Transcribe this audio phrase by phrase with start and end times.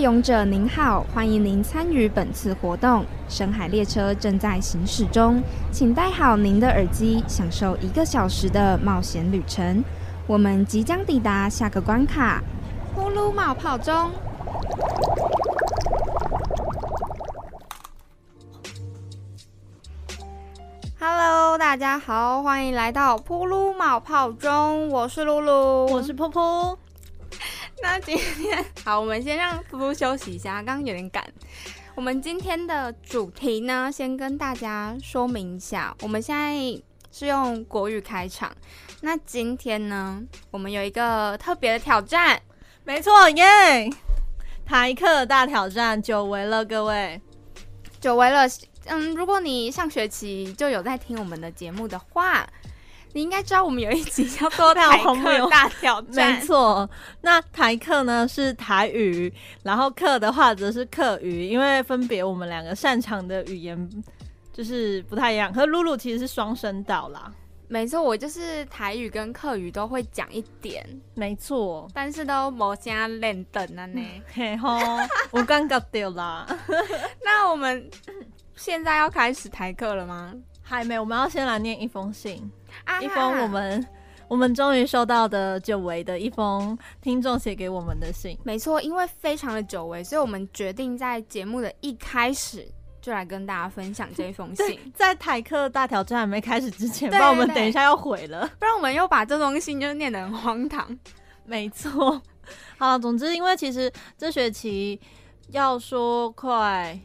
[0.00, 3.04] 越勇者您好，欢迎您参与本次活动。
[3.28, 9.84] 深海列车正在行驶中，请戴好您的耳机，享受一个小时的冒险旅程。
[10.26, 12.42] 我们即将抵达下个关卡——
[12.96, 14.10] 呼噜冒泡中。
[20.98, 26.74] Hello，大家好，欢迎来到噗噜冒泡中，我是露露，我是噗噗。
[27.82, 31.24] 那今天好，我们先让噗噗休息一下，刚刚有点赶。
[31.94, 36.54] 我们今天的主题呢，先跟大家说明一下，我们现在
[37.10, 38.54] 是用国语开场。
[39.00, 42.40] 那今天呢，我们有一个特别的挑战，
[42.84, 43.90] 没错耶！
[44.66, 47.20] 台客大挑战久违了，各位，
[47.98, 48.42] 久违了。
[48.84, 52.46] 嗯，如果你上学期就有在听我们的节目的话，
[53.12, 56.34] 你应该知道我们有一集叫做 台客大挑战。
[56.34, 56.88] 没错，
[57.20, 63.90] 那台客呢是台语，然后客的话则是客语，因为分别我们两个擅长的语言
[64.52, 65.52] 就是不太一样。
[65.52, 67.32] 可是露露其实是双声道啦。
[67.68, 70.84] 没错，我就是台语跟客语都会讲一点。
[71.14, 74.00] 没错，但是都冇加练等啊呢。
[74.34, 74.78] 嘿吼，
[75.30, 76.46] 我刚刚掉啦。
[77.24, 77.88] 那我们。
[78.56, 80.34] 现在要开始台课了吗？
[80.62, 82.52] 还没，我们要先来念一封信，
[83.00, 83.86] 一封我们
[84.28, 88.38] 我们终于收到的久违的一封听众写给我们的信。
[88.44, 92.66] 没错，因为非常的久违，所以我们决定在节目的一开始
[93.02, 94.78] 就来跟大家分享这一封信。
[94.94, 100.96] 在台客大挑战还没开始之前， 不然我们等一下要毁了，不然我们又把这封信就念得很荒唐。
[101.44, 102.22] 没错，
[102.78, 105.00] 好，总之因为其实这学期
[105.48, 106.98] 要说快。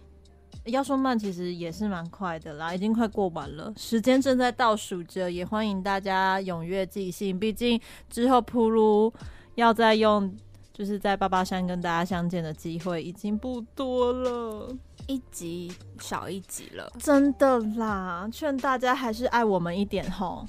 [0.66, 7.39] 要说慢，其实也是蛮快的啦，已经快过完了，时间正在倒数着，也欢迎大家踊跃寄信。
[7.39, 9.14] 毕竟之后铺路
[9.53, 10.36] 要再用，
[10.73, 20.45] 就是在八八山跟大家相见的机会已经不多了，一集少一集了，真的啦，劝大家还是爱我们一点吼。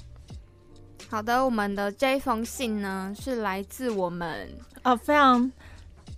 [1.09, 4.49] 好的，我们的这封信呢是来自我们
[4.81, 5.51] 啊，非常。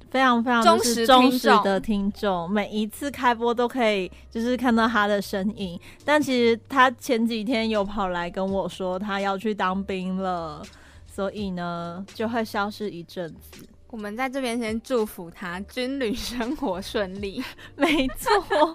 [0.10, 5.80] 非常非常忠实忠实的听众，每一次开播都可以就是看到他的身影。
[6.04, 10.64] 但其实他前几天有跑来跟我说他要去当兵了，
[11.06, 13.68] 所以呢就会消失一阵子。
[13.92, 17.44] 我们在这边先祝福他军旅生活顺利。
[17.76, 18.74] 没错。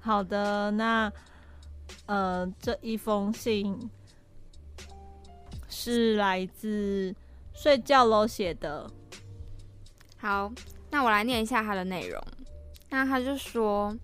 [0.00, 1.12] 好的，那
[2.06, 3.90] 呃这一封信
[5.68, 7.14] 是来自
[7.52, 8.90] 睡觉喽写的。
[10.18, 10.52] 好，
[10.90, 12.22] 那我来念一下他的内容。
[12.90, 13.96] 那他就说，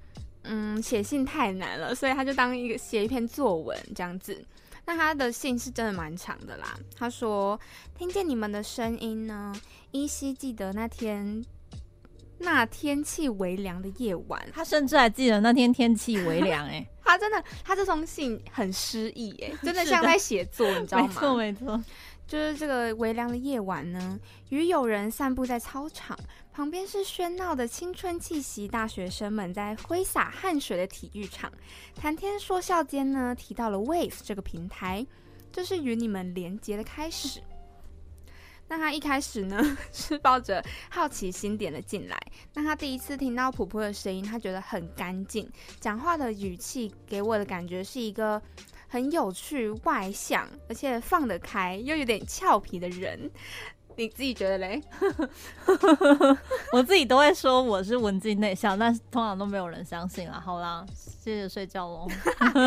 [0.42, 4.44] 嗯，写信太难了，所以他就当一个写一篇作文这样子。
[4.86, 6.78] 那他的信是真的蛮长的啦。
[6.96, 7.58] 他说，
[7.96, 9.52] 听见你们的声音呢，
[9.92, 11.42] 依稀记得那天
[12.38, 14.46] 那天气微凉的夜晚。
[14.52, 21.06] 他甚至还记得那天天气微凉，哎， 他真的，他这封信很诗意，哎，真的像在写作，你知道吗？
[21.08, 21.82] 没错，没错。
[22.26, 24.18] 就是这个微凉的夜晚呢，
[24.48, 26.18] 与友人散步在操场
[26.52, 31.52] 旁边，是喧闹的青春气息，大学生们在挥洒汗水的体育场，
[31.94, 35.06] 谈天说笑间呢，提到了 Wave 这个平台，
[35.52, 37.42] 这是与你们连接的开始。
[38.66, 42.18] 那他一开始呢， 是抱着好奇心点了进来。
[42.54, 45.46] 那他第一次听到普普的声音，他觉得很干净，
[45.78, 48.40] 讲话的语气给我的感觉是一个。
[48.88, 53.30] 很有趣、外向，而且放得开，又有点俏皮的人，
[53.96, 54.82] 你自己觉得嘞？
[56.72, 60.40] 我自己都会说我是文静内向，但是通常都没有人相信啊。
[60.44, 62.08] 好啦，谢谢睡觉喽。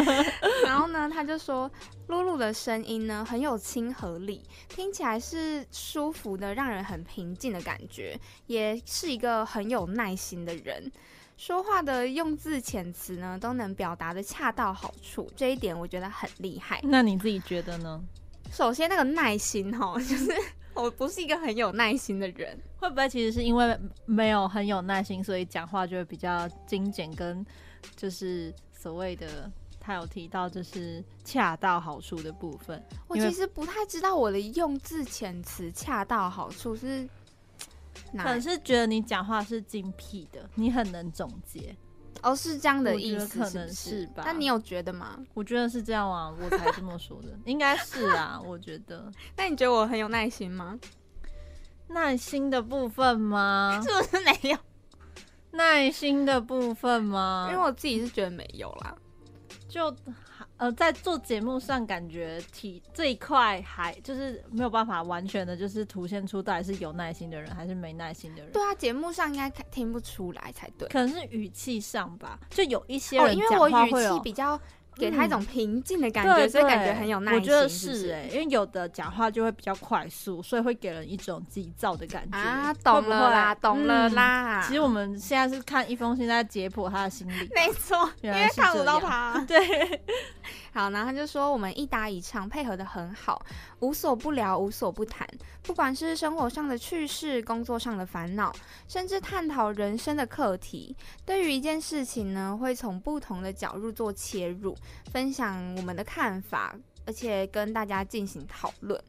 [0.65, 1.69] 然后呢，他就说
[2.07, 10.91] 露露的声音呢很有亲和力，听起来是舒服的，让人很平静的感觉，也是一个很有耐心的人。
[11.37, 16.79] 说话的用字遣词呢，都能表达的恰到好处，这一点我觉得很厉害。
[16.83, 18.03] 那你自己觉得呢？
[18.51, 20.31] 首先，那个耐心哈， 就是
[20.73, 22.59] 我不是一个很有耐心的人。
[22.79, 27.45] 会不会其实是因为没有很有耐心，所以讲话就会比较精简，跟
[27.95, 32.83] 就是所谓的他有提到就是恰到好处的部分。
[33.07, 37.07] 我其实不太知道我的用字遣词恰到好处是。
[38.17, 41.75] 可能是觉得你讲话是精辟的，你很能总结，
[42.21, 44.23] 哦，是这样的意思，可能是吧？
[44.25, 45.19] 那你有觉得吗？
[45.33, 49.11] 我觉得是这样啊，我才这么说的，应该是啊， 我觉得。
[49.35, 50.79] 那你觉得我很有耐心吗？
[51.89, 53.81] 耐心的部分吗？
[53.83, 54.57] 是不是没有？
[55.51, 57.47] 耐心的部分吗？
[57.49, 58.95] 因为我自己是觉得没有啦，
[59.67, 59.95] 就
[60.57, 68.51] 呃，在做节目上感觉体这一块还就是没有办法完全的，就是凸显出到底是有耐心的人还是没耐心的人。
[68.51, 70.87] 对啊，节目上应该听不出来才对。
[70.89, 74.59] 可能是语气上吧，就有一些哦，人因为我语气比较
[74.97, 77.39] 给他一种平静的感对觉，所以感对觉很有耐心。
[77.39, 84.61] 我觉得是哎、因为有的讲话就会比较快速，所以会给人一种急躁的感觉啊，懂了啦，懂了嗯啦。
[84.67, 89.43] 其实我们现在是看一封信在解剖他的心理，没错，因为看不到他。
[89.47, 89.57] 对，
[90.77, 93.43] 好，然后他就说我们一搭一唱，配合的很好，
[93.79, 95.27] 无所不聊，无所不谈。
[95.63, 98.53] 不管是生活上的趣事、工作上的烦恼，
[98.87, 100.95] 甚至探讨人生的课题，
[101.25, 104.77] 对于一件事情呢，会从不同的角度做切入，
[105.11, 106.75] 分享我们的看法，
[107.07, 109.03] 而且跟大家进行讨论，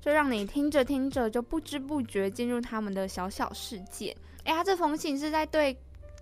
[0.00, 4.16] 就让你听着听着就不知不觉进入他们的小小世界。
[4.44, 5.76] 哎，他这封信是在对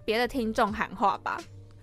[0.05, 1.39] 别的听众喊话吧？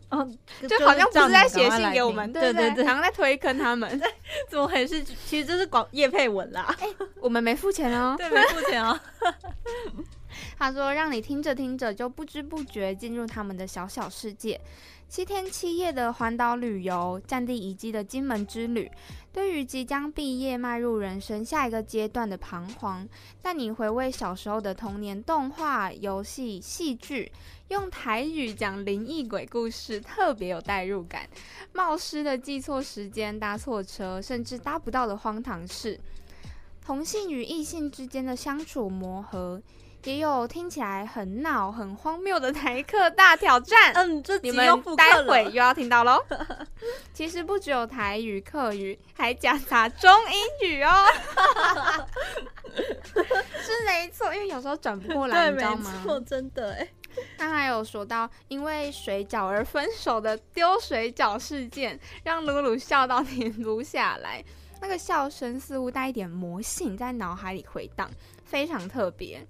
[0.10, 0.28] 哦，
[0.68, 4.02] 就好像不是在写信给我们，对对对，好像在推坑他们。
[4.50, 5.04] 怎么回事？
[5.04, 6.88] 其实这是广叶佩文啦，哎
[7.22, 8.16] 我们没付钱哦。
[8.20, 9.00] 对，没付钱哦。
[10.58, 14.60] 他说，让你听着听着就不知不觉进入他们的小小世界。
[15.10, 18.90] 七天七夜的环岛旅游，战地遗迹的金门之旅，
[19.34, 23.10] 对于即将毕业迈入人生下一个阶段的彷徨，
[23.42, 27.32] 带你回味小时候的童年动画、游戏、戏剧，
[27.70, 31.28] 用台语讲灵异鬼故事，特别有代入感。
[31.74, 36.00] 冒失的记错时间、搭错车，甚至搭不到的荒唐事，
[36.86, 39.60] 同性与异性之间的相处磨合。
[40.04, 43.94] 也有听起来很闹、很荒谬的台客大挑战。
[43.96, 44.66] 嗯，这你们
[44.96, 46.24] 待了会又要听到喽。
[47.14, 50.10] 其实不只有台语、客语，还夹杂中
[50.62, 50.92] 英语哦。
[52.74, 56.02] 是没错，因为有时候转不过来，你知道吗？
[56.04, 56.88] 错，真的哎。
[57.38, 64.42] 他还有说到，因为水饺而分手的丢水饺事件，让露露笑到停不下来。
[64.82, 68.10] 那个笑声似乎带一点魔性，在脑海里回荡，
[68.46, 69.46] 非常特别。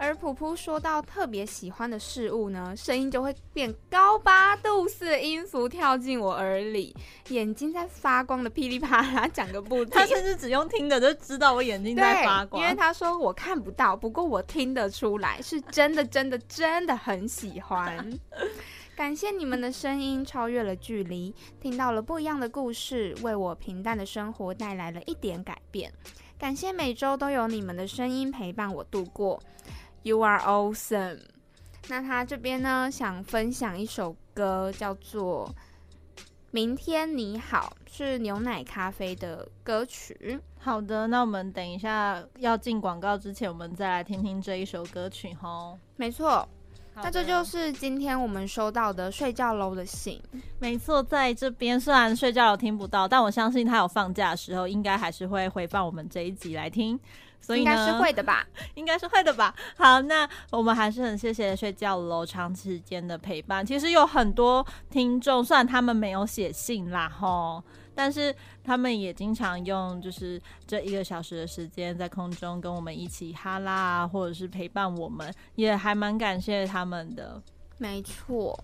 [0.00, 6.94] 而普普说到特别喜欢的事物呢，声音就会变高八度似的音符跳进我耳里，
[7.30, 9.90] 眼睛在发光的噼里啪啦讲个不停。
[9.90, 18.18] 他甚至只用听的就知道我眼睛在发光，因为他说我看不到，不过我听得出来，是真的，真的，真的很喜欢。
[18.94, 25.92] 感谢你们的声音超越了距离，听到了不一样的故事，为我平淡的生活带来了一点改变。
[26.38, 29.40] 感谢每周都有你们的声音陪伴我度过。
[30.08, 31.18] You are awesome。
[31.90, 35.54] 那他这边呢，想分享一首歌，叫做
[36.50, 40.40] 《明天你好》，是牛奶咖啡的歌曲。
[40.58, 45.78] 好的，那我们等一下要进广告之前，我们再来听听这一首歌曲吼。
[45.96, 46.48] 没错，
[46.94, 50.18] 那这就是今天我们收到的睡觉楼的信。
[50.58, 56.98] 没错，在这边虽然睡觉有听不到，但我相信他有放假的时候，应该还是会回放我们这一集来听。
[57.40, 58.46] 所以，应该是会的吧？
[58.74, 59.54] 应该是会的吧。
[59.76, 63.64] 好，那我们还是很谢谢睡觉楼长时间的陪伴。
[63.64, 67.62] 其实有很多听众，虽然他们没有写信啦，吼，
[67.94, 77.42] 但是他们也经常用就是这一个小时的时间在空中跟我们一起哈拉啊，或者是陪伴我们，也还蛮感谢他们的。
[77.78, 78.58] 没错，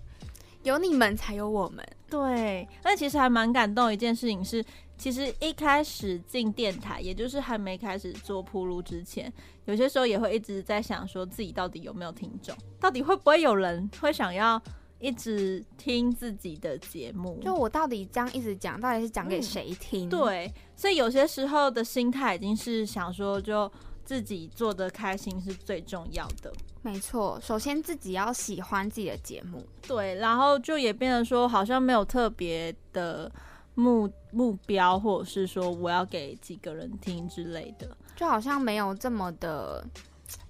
[0.63, 1.85] 有你们才有我们。
[2.09, 4.63] 对，那其实还蛮感动一件事情是，
[4.97, 9.31] 其实一开始进电台，也就是还没开始做铺路之前，
[9.65, 14.61] 有些时候也会一直在想，说自己到底有没有听众，到底会不会有人会想要
[14.99, 17.39] 一直听自己的节目？
[17.43, 23.69] 就我到底这样一直讲，到底是讲给谁听？，对，所以有些时候的心态已经是想说，就
[24.05, 26.51] 自己做的开心是最重要的。
[26.81, 27.39] 没错。
[27.41, 29.65] 首先自己要喜欢自己的节目。
[29.87, 33.29] 对，然后就也变得说，好像没有特别的
[33.75, 37.95] 目目标，或者是说我要给几个人听之类的。
[38.15, 39.85] 就好像没有这么的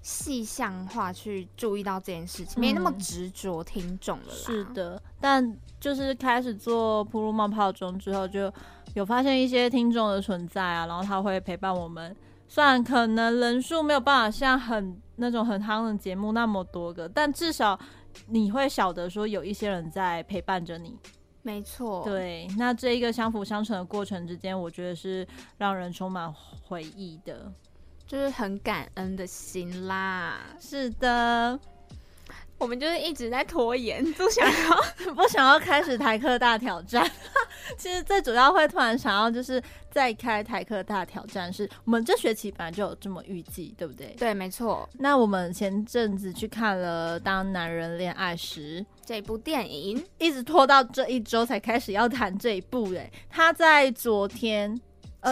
[0.02, 4.34] 细项化去注意到这件事情，没那么嗯执着听众了啦。
[4.34, 8.52] 是，的，但就是开始做铺路冒泡中之后，就
[8.94, 12.16] 有发现一些听众的存在啊，然后他会陪伴我们。
[12.48, 17.78] 虽然可能人数没有办法像很那种很夯的节目那么多个，但至少
[18.28, 20.96] 你会晓得说有一些人在陪伴着你。
[21.46, 25.26] 没错。，对，那这一个相辅相成的过程之间，我觉得是
[25.60, 27.54] 让人充满回忆的。
[28.08, 30.40] 就是很感恩的心啦。
[30.60, 31.60] 是的，
[32.58, 37.10] 我们就是一直在拖延， 不想要不想要开始台客大挑战。
[37.78, 44.16] 其实最主要会突然想要就是再开台客大挑战，是我们这学期本来就有这么预计，对不对？
[44.18, 44.88] 对，没错。
[45.00, 52.94] 那我们前阵子去看了《当男人恋爱时》这部电影，一直拖到这一周才开始要谈这一部。
[52.94, 54.80] 哎，他在昨天。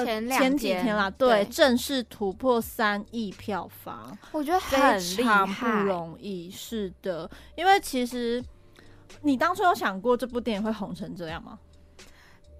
[0.04, 6.50] 前前几天啦，对，正式突破三亿票房，我觉得很非常不容易。
[6.50, 8.44] 是的，因为其实
[9.22, 11.60] 你当初有想过这部电影会红成这样吗？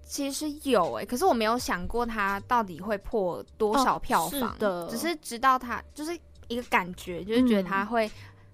[0.06, 6.16] 其实有哎，可是我没有想过它到底会破多少票房的，只是知道它就是
[6.48, 8.12] 一个感觉，就是觉得它会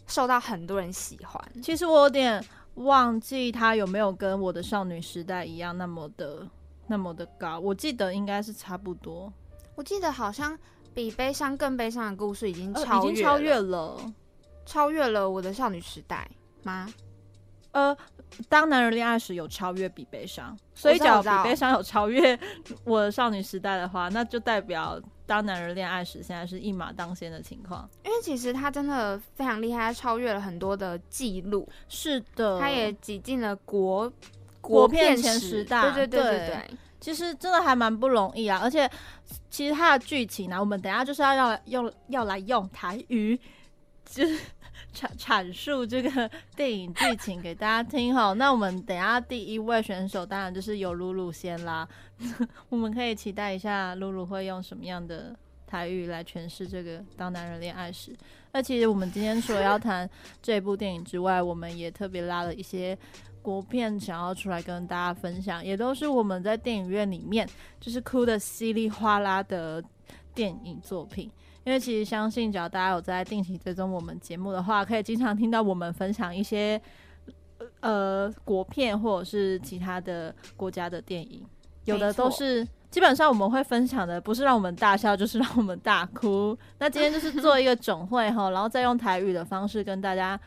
[0.07, 1.43] 受到很多人喜欢。
[1.62, 2.41] 其实我有点
[2.75, 6.48] 忘记它有没有跟我的少女时代一样那么的。
[6.89, 9.31] 那么的高，我记得应该是差不多。
[9.75, 10.58] 我记得好像
[10.93, 14.13] 比悲伤更悲伤的故事已经超越，已经超越了，
[14.65, 16.27] 超越了我的少女时代
[16.63, 16.91] 吗？
[17.72, 17.96] 呃，
[18.50, 22.38] 当男人恋爱时有超越比悲伤，所以假如比悲伤有超越
[22.84, 27.88] 我的少女时代的话，那就代表当男人恋爱时现在是一马当先的情况。
[28.03, 31.69] 因为其实他真的非常厉害，他超越了很多的记录。
[31.88, 34.12] 是的，他也挤进了国。
[34.62, 38.60] 国片前十大，对对对对对，其实真的还蛮不容易啊！
[38.62, 38.89] 而且
[39.50, 43.39] 其实它的剧情呢，我们等下就是要要用要来用台语，
[44.06, 44.38] 就是
[44.94, 48.34] 阐阐述这个电影剧情给大家听哈。
[48.34, 51.88] 那我们等下第一位选手当然就是由露露先啦，
[52.70, 55.34] 我们可以期待一下露露会用什么样的
[55.66, 58.12] 台语来诠释这个《当男人恋爱时》。
[58.51, 60.10] 那其实我们今天除了要谈
[60.42, 62.98] 这部电影之外，我们也特别拉了一些。
[63.41, 67.48] 国片想要出来跟大家分享，也都是我们在电影院里面
[67.79, 69.84] 就是哭的稀里哗啦的
[70.36, 71.31] 电影作品。
[71.65, 76.81] 因为其实相信，只要大家有在定期追踪我们节目的话，可以经常听到我们分享一些
[77.81, 81.46] 呃国片或者是其他的国家的电影，
[81.86, 86.58] 有的都是 基本上我们会分享的，不是让我们大笑，就是让我们大哭。
[86.79, 90.39] 那今天就是做一个总会哈，然后再用台语的方式跟大家。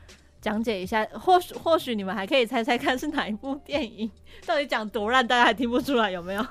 [0.43, 4.11] 讲解一下，或许或许你们还可以猜猜看是哪一部电影？
[4.45, 6.45] 到底讲多烂，大家还听不出来有没有？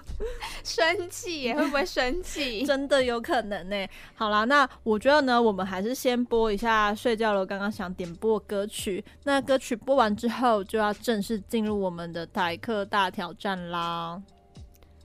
[0.63, 2.63] 生气耶会不会生气？
[2.65, 3.75] 真的有可能呢。
[4.15, 7.45] 好啦，那我觉得呢，我们还是先播一下睡觉了。
[7.45, 14.21] 刚刚想点播歌曲，那歌曲播完之后，就要正式进入我们的台客大挑战啦。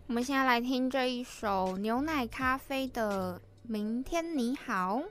[0.07, 5.03] 我们现在来听这一首牛奶咖啡的《明天你好》。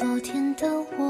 [0.00, 0.66] 昨天的
[0.96, 1.09] 我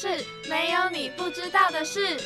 [0.00, 2.16] 事，没有你不知道的事。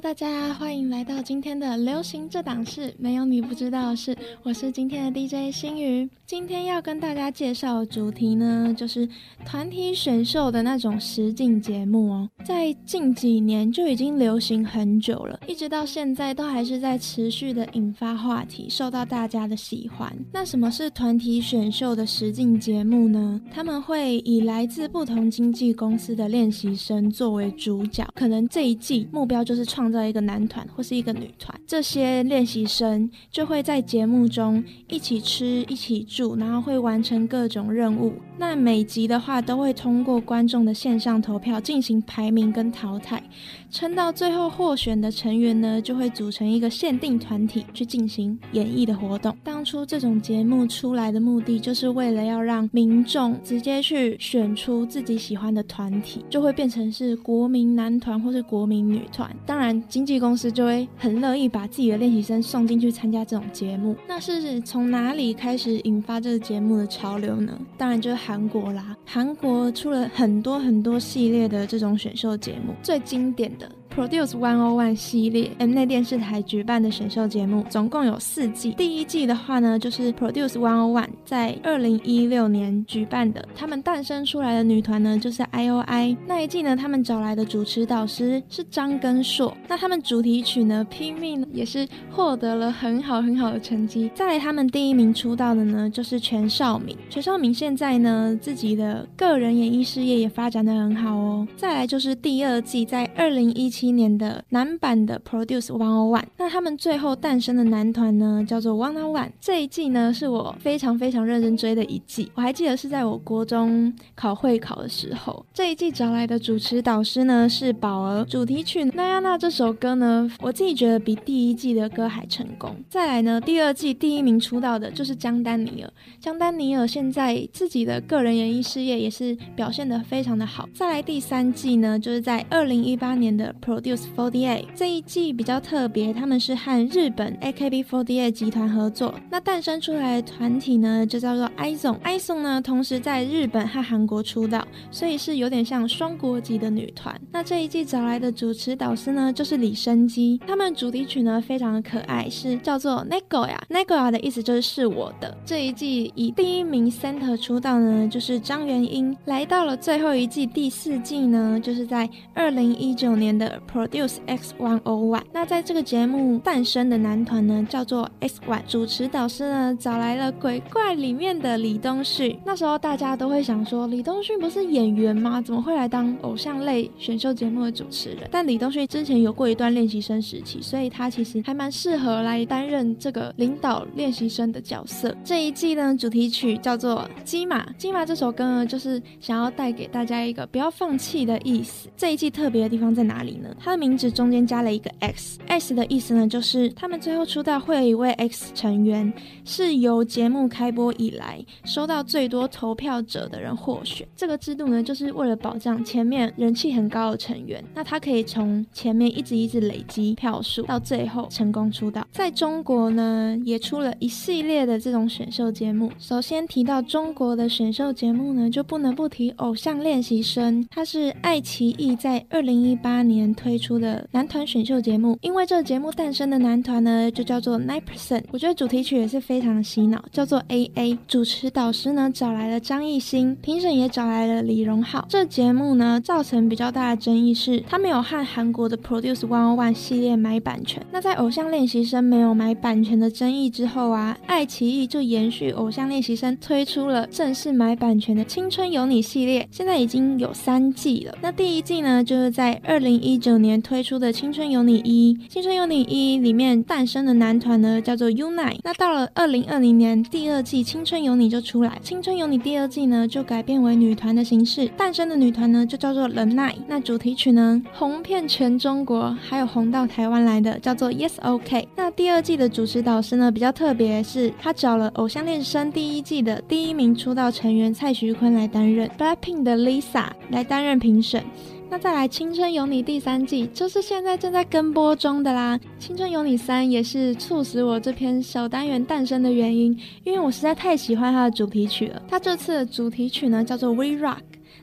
[0.00, 4.16] 大家欢迎来到今天的流行这档事，没有你不知道的事。
[4.44, 6.08] 我是今天的 DJ 星宇。
[6.24, 9.08] 今天要跟大家介绍主题呢，就是
[9.44, 12.30] 团体选秀的那种实境节目哦。
[12.44, 20.16] 在近几年就已经流行很久了，一直到现在都还是在持续的引发话题，受到大家的喜欢。
[20.32, 23.40] 那什么是团体选秀的实境节目呢？
[23.50, 38.14] 他们会以来自不同经纪公司的练习生作为主角，可能这一季目标就是创造一个男团或是一个女团，这些练习生就会在节目中一起吃、一起住，然后会完成各种任务。
[38.38, 43.22] 那每集的话都会通过观众的线上投票进行排名跟淘汰，
[43.70, 49.36] 撑到最后获选的成员呢，就会组成一个限定团体去进行演绎的活动。
[49.42, 59.34] 当初这种节目出来的目的，就是为了要让民众直接去选出自己喜欢的团体，就会变成是国民男团或是国民女团。
[59.44, 63.94] 当然，经纪公司就会很乐意把自己的练习生送进去参加这种节目。
[64.06, 67.58] 那是从哪里开始引发这个节目的潮流呢？
[67.76, 68.96] 当然就是韩国啦。
[69.04, 73.70] 韩国出了很多很多系列的这种选秀节目，最经典的。
[73.94, 78.70] Produce One O One 系列，M 内电视台举办的选秀节目，总共有四季。
[78.72, 86.16] 第一季的话呢，就是 Produce One O One 在二零一六年举办的，他们诞生出来的女团呢就是 I O I。
[86.26, 89.56] 那一季呢，他们找来的主持导师是张根硕。
[89.66, 94.08] 那他们主题曲呢，拼命也是获得了很好很好的成绩。
[94.14, 96.96] 再来，他们第一名出道的呢，就是全少敏。
[97.10, 101.48] 全少敏现在呢，自己的个人演艺事业也发展的很好哦。
[101.56, 103.87] 再来就是第二季，在二零一七。
[103.88, 109.30] 今年的男版的 Produce One O One，那他们最后诞生的男团呢，叫做 One O One。
[109.40, 112.30] 这一季呢，是我非常非常认真追的一季。
[112.34, 118.22] 我还记得是在我国中考会考的时候，这一季找来的主持导师呢是宝儿。
[118.26, 122.76] 主题曲《那亚娜》这首歌呢，我自己觉得比第一季的歌还成功。
[122.90, 125.90] 再来呢，第二季第一名出道的就是江丹尼尔。
[126.20, 130.68] 江丹尼尔现在自己的个人演艺事业也是表现得非常的好。
[130.74, 139.14] 再来第三季呢，就是在二零一八年的 Produce Forty Eight 这一季比较特别，他们是和日本 AKB Forty Eight 集团合作。
[139.30, 141.98] 那诞生出来的团体呢，就叫做 IZONE。
[142.00, 147.14] IZONE 呢，同时在日本和韩国出道，所以是有点像双国籍的女团。
[147.30, 150.40] 那这一季找来的主持导师呢，就是李生基。
[150.46, 153.58] 他们主题曲呢，非常的可爱，是叫做 Negoya。
[153.68, 155.36] Negoya 的意思就是是我的。
[155.44, 159.14] 这一季以第一名 Center 出道呢，就是张元英。
[159.26, 165.22] 来到了最后一季第四季呢，就是在二零一九年的 Produce X One O One。
[165.32, 168.62] 那在这个节目诞生的男团呢，叫做 X One。
[168.66, 172.38] 主持导师呢，找来了鬼怪里面的李东旭。
[172.44, 175.40] 那时候大家都会想说，李东旭不是演员吗？
[175.40, 178.28] 怎么会来当偶像类选秀节目的主持人？
[178.30, 185.14] 但李东旭之前有过一段练习生时期，所以他其实还蛮适合来担任这个领导练习生的角色。
[185.24, 187.64] 这一季呢，主题曲叫做《鸡马》。
[187.76, 191.88] 《鸡马》这首歌呢，就是想要带给大家一个不要放弃的意思。
[191.96, 193.47] 这一季特别的地方在哪里呢？
[193.48, 199.12] 呢，它的名字中间加了一个 X，X 的意思呢，就是他们最后出道会有一位 X 成员
[199.44, 204.06] 是由节目开播以来收到最多投票者的人获选。
[204.14, 212.06] 这个制度呢，就是为了保障前面人气很高的成员，那他可以从前面一直一直累积票数，到最后成功出道。
[212.10, 215.90] 在中国呢，也出了一系列的这种选秀节目。
[215.98, 225.16] 首先提到中国的选秀节目呢，就不能不提《偶像练习生》，它是爱奇艺在二零一八年推出的男团选秀节目。
[225.22, 228.24] 因为这个节目诞生的男团呢，就叫做 Nine Percent。
[228.32, 230.98] 我觉得主题曲也是非常的洗脑，叫做 A A。
[231.06, 235.06] 主持导师呢，找来了张艺兴，评审也找来了李荣浩。
[235.08, 240.84] 这节目呢，造成比较大的争议是，他没有和韩国的 Produce One One 系列买版权。
[240.90, 251.16] 那在《偶像练习生》没有买版权的争议之后啊，爱奇艺就延续《偶像练习生》推出了正式买版权的《青春有你》系列，现在已经有三季了。
[251.20, 258.58] 那第一季呢，就是在二零一九九年推出的《青春有你一》，《青春有你一》里面诞生的男团呢叫做 UNINE。
[258.64, 266.56] 那到了二零二零年，第二季《青春有你》就出来，《青春有你》第二季呢就改变为女团的形式，诞生的女团呢就叫做忍耐。
[266.66, 271.68] 那主题曲呢红遍全中国，还有红到台湾来的叫做 Yes OK。
[271.76, 281.22] 那第二季的主持导师呢比较特别，是他找了《偶像练习生》第一季的第一名出道成员蔡徐坤来担任，BLACKPINK 的 Lisa 来担任评审。
[281.70, 285.58] 那再来《青春有你》第三季，就是现在正在跟播中的啦。
[285.78, 292.02] 《青春有你三》也是促使我这篇小单元诞生的原因，因为我实在太喜欢它的主题曲了。
[292.08, 294.16] 它这次的主题曲呢叫做《We Rock》。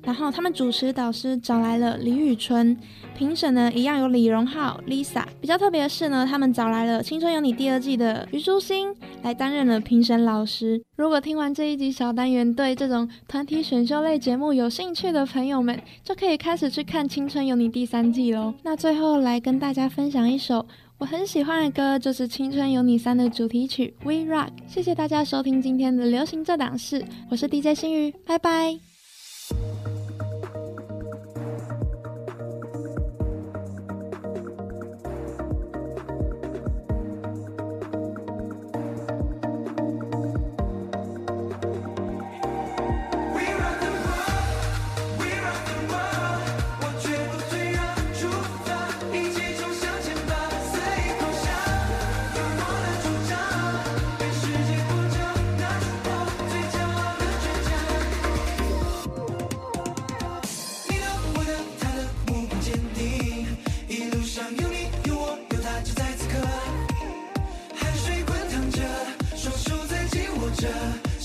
[0.05, 2.77] 然后他们主持导师找来了李宇春，
[3.17, 5.25] 评审呢一样有李荣浩、Lisa。
[5.41, 10.79] 比较特别的是呢，他们找来了《青春有你》第二季的虞书欣来担任了评审老师。
[10.95, 18.53] 如果听完这一集小单元，对这种团体选秀类节目有兴趣的朋友们，就可以开始去看《青春有你》第三季喽。
[18.61, 20.65] 那最后来跟大家分享一首
[20.99, 24.47] 我很喜欢的歌，就是《青春有你三》的主题曲《We Rock》。
[24.67, 28.77] 谢谢大家收听今天的流行这档事，我是 DJ 心宇，拜拜。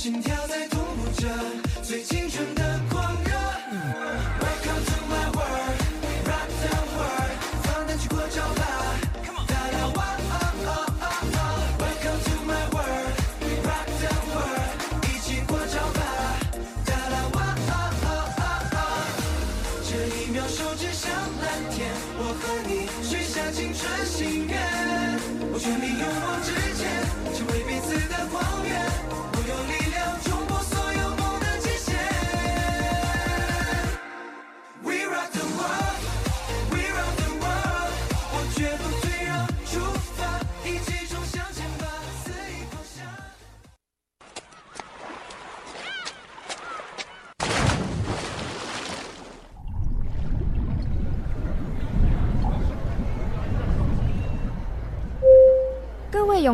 [0.01, 0.70] 心跳在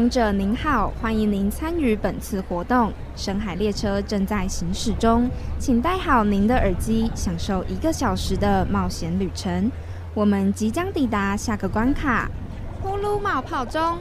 [0.09, 2.93] 者您好，欢迎您参与本次活动。
[3.15, 9.71] 深海列车正在行驶中，请戴好您的耳机，享受一个小时的冒险旅程。
[10.15, 12.31] 我们即将抵达下个关卡——
[12.83, 13.99] 呼噜冒泡中。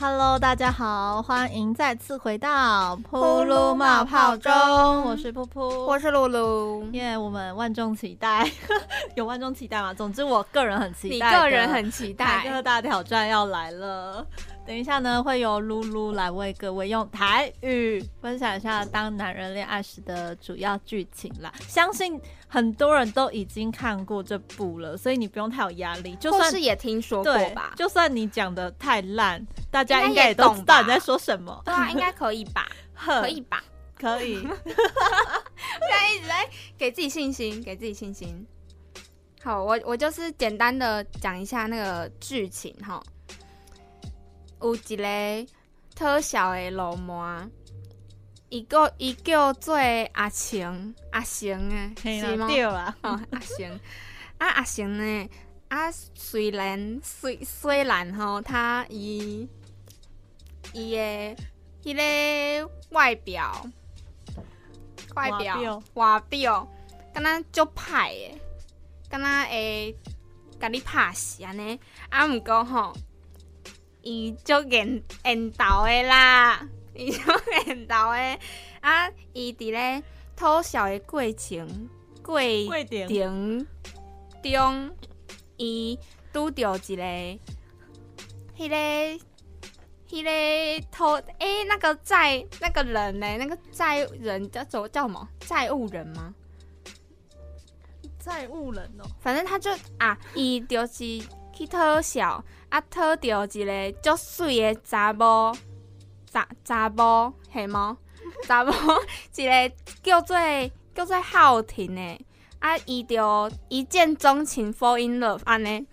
[0.00, 4.52] Hello，大家好，欢迎再次回到噗噜冒泡中。
[5.02, 8.48] 我是噗噗，我是露露，耶我们万众期待，
[9.16, 9.92] 有万众期待吗？
[9.92, 12.62] 总之，我个人很期你待，个人很期待。
[12.62, 14.24] 大挑战要来了。
[14.68, 21.50] 等一下呢，会由露露来为各位用台语分享一下《当男人恋爱时》的主要剧情啦。
[21.66, 26.14] 相信很多人都已经看过这部了，所以你不用太有压力。
[26.16, 27.72] 就算是也听说过吧？
[27.78, 31.62] 就算你讲的太烂，大家应该也懂吧知道你在说什么。
[31.64, 32.68] 对啊，应该可以吧？
[32.94, 33.64] 可以吧？
[33.98, 34.50] 可以， 现
[35.88, 38.46] 在一直在给自己信心，给自己信心。
[39.42, 43.02] 好，我我就是简单的讲一下那个剧情哈。
[44.60, 45.46] 有一个
[45.94, 47.50] 特小的流氓，
[48.48, 49.76] 伊个伊叫做
[50.12, 52.36] 阿成，阿成诶，嘿是？
[52.36, 53.80] 对啦，哦，阿成，
[54.38, 55.28] 啊阿成呢？
[55.68, 59.48] 啊，虽然虽虽然吼，他伊
[60.72, 61.36] 伊的
[61.82, 63.66] 迄个外表
[65.14, 66.68] 外表外表，
[67.12, 68.40] 敢若足歹诶，
[69.10, 69.96] 敢若会
[70.58, 71.78] 甲你拍死安尼。
[72.08, 72.94] 啊，毋过吼，
[74.08, 77.30] 伊足缘缘投诶啦，伊足
[77.66, 78.40] 缘投诶。
[78.80, 80.02] 啊，伊伫咧
[80.34, 81.90] 偷笑诶过程
[82.22, 82.40] 过，
[83.06, 83.66] 程
[84.42, 84.90] 中，
[85.58, 85.98] 伊
[86.32, 87.02] 拄着一个，
[88.56, 89.24] 迄、个。
[90.08, 93.36] 迄个偷诶、那个债那个人呢？
[93.36, 95.28] 那个债人叫做叫什么？
[95.40, 96.34] 债务人吗？
[98.18, 101.04] 债务人哦，反正他就啊，伊就是
[101.52, 105.54] 去讨笑，啊讨到一个足水的查某，
[106.30, 107.96] 查查某系吗？
[108.46, 108.72] 查某
[109.36, 110.36] 一个叫做
[110.94, 112.24] 叫做浩婷的，
[112.58, 115.86] 啊伊就一见钟情 fall in love 安尼，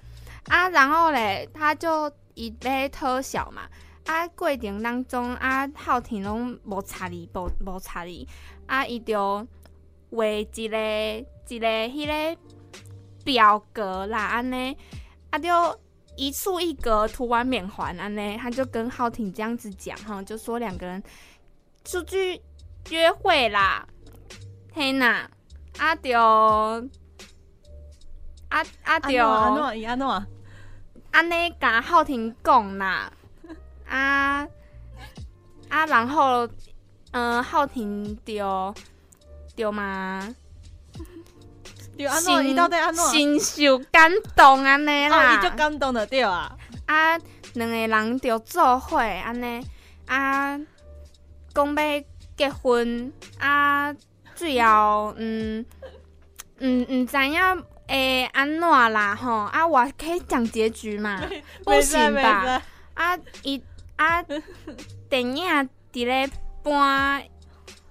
[0.49, 3.63] 啊然后咧他就伊咧讨笑嘛，
[4.05, 8.27] 啊过程当中啊浩婷拢无插你，无无插你，
[8.67, 9.47] 啊伊就
[10.11, 10.77] 画一个
[11.47, 12.41] 一个迄个
[13.23, 14.77] 表格啦，安尼，
[15.29, 15.49] 啊就
[16.15, 21.01] 一触一格，涂完免还，安呢，他就跟浩婷这样子讲哈，就说两个人
[21.83, 22.41] 出去
[22.89, 23.85] 约会啦，
[24.73, 25.27] 嘿呐，
[25.77, 26.17] 啊就
[28.49, 30.25] 啊啊安就诺伊安诺，
[31.11, 33.11] 安尼甲浩婷讲啦，
[33.87, 34.47] 啊
[35.69, 36.47] 啊，然后
[37.11, 38.73] 嗯、呃，浩婷就
[39.55, 40.33] 就嘛。
[41.97, 43.03] 对安诺，伊到底安怎？
[43.05, 46.51] 心受感动安尼哦，啦，伊就感动的对啊，
[46.85, 47.17] 啊，
[47.53, 49.65] 两个人就做伙安尼，
[50.05, 50.59] 啊，
[51.53, 52.03] 讲要
[52.37, 53.93] 结婚，啊，
[54.35, 55.65] 最后嗯
[56.59, 61.21] 嗯毋知影会安怎啦吼，啊，我可以讲结局嘛？
[61.63, 62.61] 不行吧？
[62.93, 63.61] 啊，伊
[63.95, 64.21] 啊，
[65.09, 65.45] 电影
[65.93, 66.29] 伫咧
[66.63, 66.73] 播，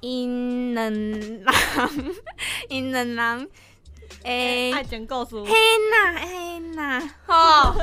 [0.01, 1.45] 因两人，
[2.69, 3.49] 因两人，
[4.25, 5.53] 诶、爱情故事，嘿
[5.91, 7.75] 呐嘿呐， 吼，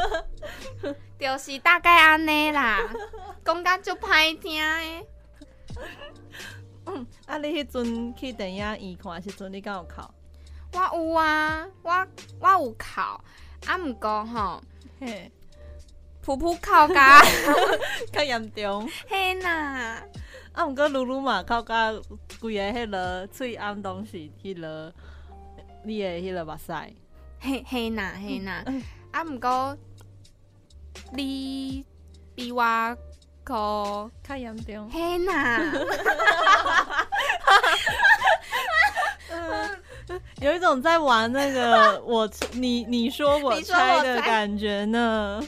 [1.19, 2.80] 就是大概安尼啦，
[3.45, 5.06] 讲甲足歹听诶。
[7.27, 10.01] 啊，你迄阵去电影院看的时阵，你敢有哭？
[10.73, 12.08] 我有啊，我
[12.39, 13.01] 我有哭，
[13.67, 14.63] 啊毋过吼，
[14.99, 15.32] 嘿，
[16.25, 17.21] 噗噗哭甲，
[18.12, 18.89] 较严重。
[19.08, 20.01] 嘿呐，
[20.54, 21.93] 啊，毋过露露嘛，哭甲
[22.39, 24.91] 规个迄落喙暗拢是迄落
[25.84, 26.74] 你的迄落目屎。
[27.39, 29.76] 嘿嘿呐嘿呐嗯，啊毋过
[31.13, 31.84] 你
[32.36, 32.63] 比我
[33.44, 34.89] 哭，较严重。
[34.91, 35.74] 嘿呐，
[40.39, 45.41] 有一种在玩那个我 你你说我猜的感觉呢。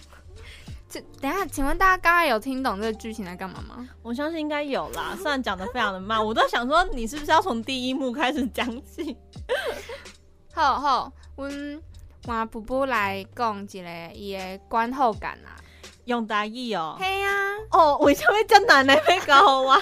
[0.89, 3.87] 这等一下，请问大家刚刚有听懂这个剧情在干嘛吗？
[4.01, 9.15] 我相信应该有啦，虽然讲的非常的慢，我都想说你是不是要从第一幕开始讲起？
[10.53, 11.81] 好好，阮
[12.25, 15.57] 换布布来讲一个伊的观后感啊。
[16.05, 16.97] 用台语哦。
[16.99, 17.31] 嘿啊，
[17.71, 19.81] 哦，为什么遮难的要教我？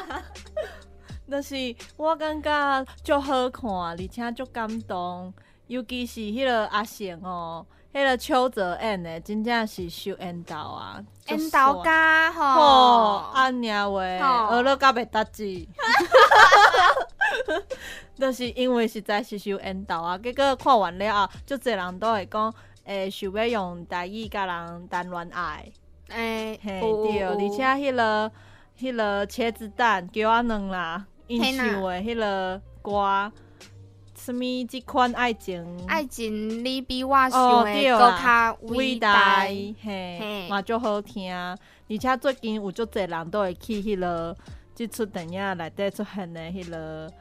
[1.30, 1.56] 就是
[1.98, 5.34] 我感觉足好看，而且足感动，
[5.68, 15.44] 尤其是迄个阿成哦，迄、个邱泽演的，真正是秀缘投啊，足缘投家吼，吼，安尼话，吼学了甲袂搭志，
[18.18, 22.54] 就是因为实在是受缘投啊，结果看完了后，足侪人都会讲，
[22.86, 25.72] 诶、想要用台语甲人谈恋爱。
[26.10, 28.32] 诶，嘿，有对，而且迄、个、
[28.80, 33.32] 迄、个茄子蛋叫我两啦，因唱的迄个歌，
[34.16, 35.66] 什物即款爱情？
[35.88, 39.46] 爱情你比我想哦的更较伟伟大大，。
[39.46, 44.36] 嘿嘿，嘛足好听，而且最近有足侪人都会去迄、个
[44.74, 47.12] 即出电影内底出现的迄、个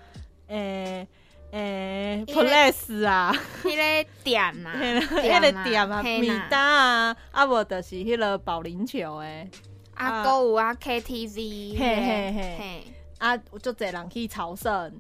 [0.49, 1.07] 诶
[1.53, 9.49] 诶迄个 place 啊，迄个店啊， 迄个店啊，米单啊，啊无就是迄个保龄球诶。
[9.95, 10.25] 啊，啊。
[10.25, 12.57] 搁有啊 KTV，嘿嘿嘿。
[12.59, 12.85] 嘿，
[13.19, 14.93] 啊，有足侪人去朝圣，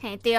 [0.00, 0.34] 嘿对。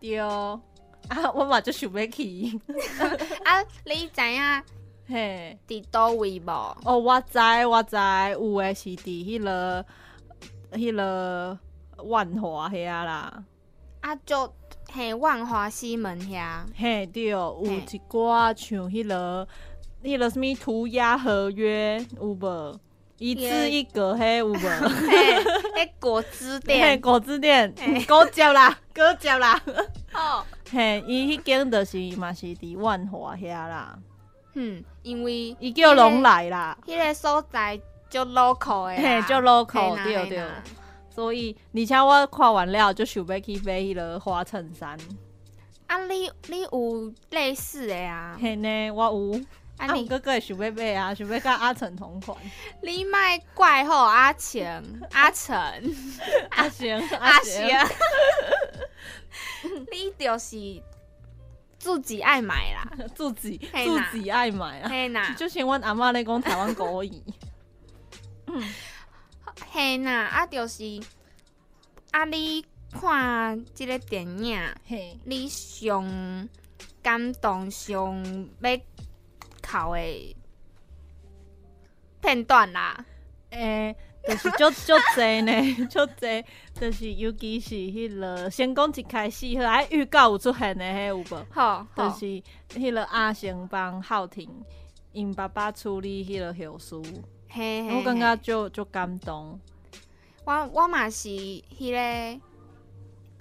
[0.00, 2.60] 对，啊，我嘛就想要去，
[3.44, 4.62] 啊，你知影
[5.06, 6.50] 嘿，伫倒位无？
[6.84, 7.38] 哦，我知
[7.68, 7.96] 我知，
[8.32, 9.84] 有诶是伫迄、个
[10.74, 11.58] 迄、个
[12.04, 13.44] 万华遐啦，
[14.00, 14.52] 啊，就
[14.92, 19.48] 嘿万华西门遐，嘿，对，有一寡像迄、个
[20.02, 22.80] 迄、个什物涂鸦合约有无？
[23.18, 24.56] 一字一格嘿有无？
[24.58, 25.42] 嘿，
[25.76, 29.60] 迄果汁嘿，店果汁店嘿，果汁啦，果汁啦。
[30.12, 33.98] 哦，嘿，伊迄间就是嘛是伫万华遐啦，
[34.54, 37.80] 嗯，因为伊叫龙来啦，迄个所在
[38.14, 40.44] 就 local 的，嘿就 local，对对。
[41.12, 44.96] 所以而且我看完了就想要去买迄个花衬衫。
[45.88, 48.38] 啊，你你有类似的啊？
[48.40, 49.40] 嘿呢，我有，
[49.78, 52.38] 啊，啊，你哥哥会想要买啊，想要甲阿成同款。
[52.82, 54.62] 你卖怪吼阿成、
[55.10, 55.56] 阿成、
[56.50, 57.88] 阿成， 阿行行，，
[59.90, 60.82] 你就是
[61.78, 63.58] 自己爱买啦，自己
[64.12, 64.88] 自己爱买啊。
[64.88, 67.20] 嘿呐，就像阮阿嬷咧讲台湾国语，
[69.70, 70.84] 嘿呐，啊，就是
[72.12, 76.48] 啊，你看即个电影，嘿，你上
[77.02, 78.76] 感动、上要
[79.62, 80.36] 哭的
[82.20, 83.04] 片段啦，
[83.50, 83.94] 诶、
[84.26, 85.52] 就是足足济呢，
[85.90, 86.44] 足济，
[86.80, 91.46] 就是尤其是迄、个，先讲一开始，好，哎，预告有出现的迄有无？
[91.52, 94.48] 吼，就是迄个阿成帮浩庭
[95.12, 96.96] 因爸爸处理迄个后事，
[97.54, 99.58] 嘿嘿，我感觉嘿就就感动，
[100.44, 102.40] 我我嘛是迄个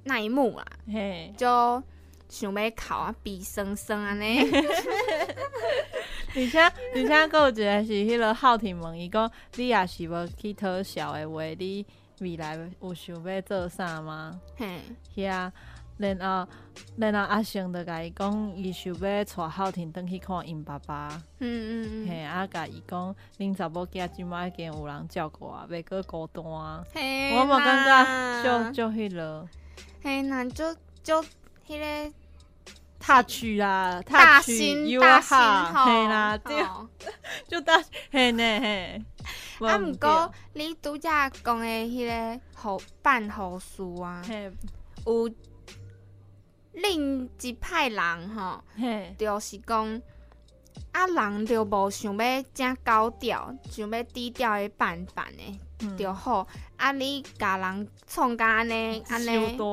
[0.04, 1.82] 那一幕啦，嘿，就
[2.30, 4.42] 想要哭啊，鼻酸酸安尼。
[6.36, 11.86] 而且而且还有一个是迄个浩庭问伊讲，你也是要去讨笑的话，你
[12.20, 14.40] 未来有想要做啥吗？
[14.58, 14.80] 嘿，
[15.16, 15.52] 遐，
[15.98, 16.52] 然后
[16.98, 21.08] 然后阿成就甲伊讲，伊想要带浩庭转去看因爸爸，
[21.40, 26.84] 嗯嗯嘿，嗯，啊甲伊讲，恁查某囝即摆已经有人照顾啊，袂过孤单啊。
[26.94, 27.86] 嘿我嘛感
[28.44, 29.48] 觉就就迄落。
[30.02, 31.24] 嘿那就就
[31.68, 32.14] 迄个
[33.00, 36.66] touch 啦大，touch 心 you 大心 heart，吼，嘿啦，对，
[37.48, 39.02] 就大嘿呢嘿。
[39.60, 41.08] 啊，无毋过你拄则
[41.44, 44.52] 讲的迄个护办护士啊，嘿。
[45.06, 45.30] 有
[46.74, 50.02] 另一派人吼，嘿，就是讲
[50.92, 56.48] 啊，人就无想要正高调，想要低调的办办的嗯就好。
[56.78, 59.66] 啊，你甲人创甲安尼安尼，大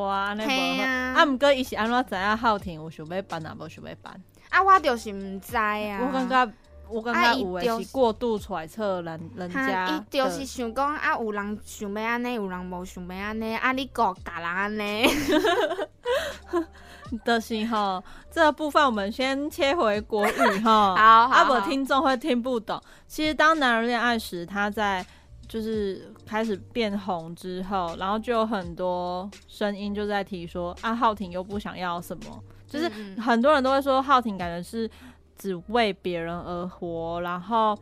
[0.84, 4.22] 啊，毋过伊是安怎知影浩婷有想要办啊，无想要办？
[4.50, 6.00] 啊，我就是毋知啊。
[6.00, 6.52] 我感觉，
[6.88, 15.06] 我感觉有就诶是过度揣测人人，家伊就是想讲啊，有人想要安尼，有人无想要安尼，啊，你个甲人安尼，
[17.24, 20.94] 就是吼，这个部分我们先切回国语哈。
[20.96, 22.80] 好好啊，不好听众会听不懂。
[23.06, 25.04] 其实当男人恋爱时，他在
[25.48, 32.88] 就是开始变红之后，然后就有很多声音就在提说啊，浩廷又不想要什么，就是
[33.20, 34.88] 很多人都会说浩廷感觉是
[35.36, 37.76] 只为别人而活，然后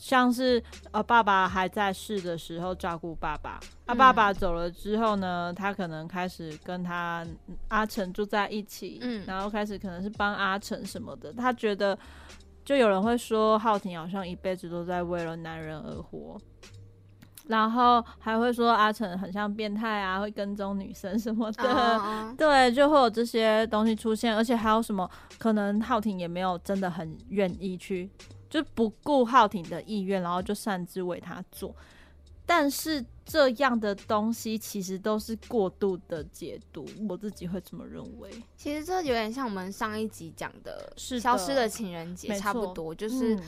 [0.00, 3.96] 像是呃爸爸还在世的时候照顾爸爸，啊嗯。
[3.96, 7.26] 爸爸走了之后呢，他可能开始跟他
[7.68, 9.24] 阿成住在一起，嗯。
[9.26, 11.98] 然后开始可能是帮阿成什么的，他觉得
[12.64, 16.40] 就有人会说浩庭好像一辈子都在为了男人而活。
[17.46, 22.04] 然后还会说阿成很像变态啊，会跟踪女生什么的。
[22.36, 28.10] 对，就会有这些东西出现，而且还有什么可能浩庭也没有真的很愿意去，
[28.48, 31.74] 就不顾浩廷的意愿，然后就擅自为他做。
[32.46, 38.30] 但是这样的东西其实都是过度的解读，我自己会这么认为。
[38.56, 43.42] 其实这有点像我们上一集讲的消失的情人节差不多，就是嗯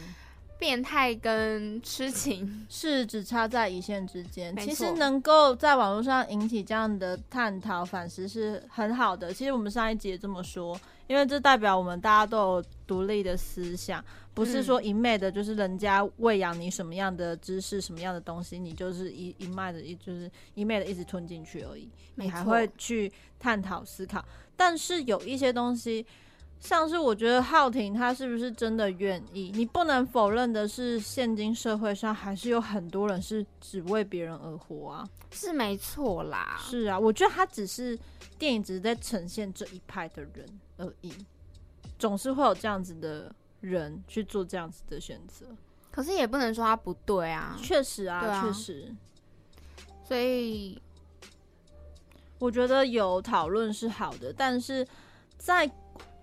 [0.59, 2.67] 变态跟痴情。
[2.69, 4.55] 是只差在一线之间。
[4.59, 9.33] 其实能够在网络上引起这样的探讨反思是很好的。
[9.33, 21.89] 其实我们上一集也这么说，因为这代表我们大家都有独立的思想，不是说一昧的，就是人家喂养你什么样的知识、什么样的东西，你就是一一脉的，一就是一昧的一直吞进去而已。
[22.15, 24.25] 你还会去探讨思考，
[24.57, 26.07] 但是有一些东西。
[26.63, 29.51] 像是我觉得浩婷他是不是真的愿意？
[29.55, 35.09] 你不能否认的是，现今社会上还是有很多人是只为别人而活啊。
[35.31, 37.99] 是没错啦，是啊，我觉得他只是
[38.39, 41.11] 电影只是在呈现这一派的人而已，
[41.99, 45.47] 总是会有这样子的人去做这样子的选择。
[45.91, 48.95] 可是也不能说他不对啊，确实啊，确实，
[50.05, 50.81] 所以
[52.39, 54.87] 我觉得有讨论是好的，但是
[55.37, 55.71] 在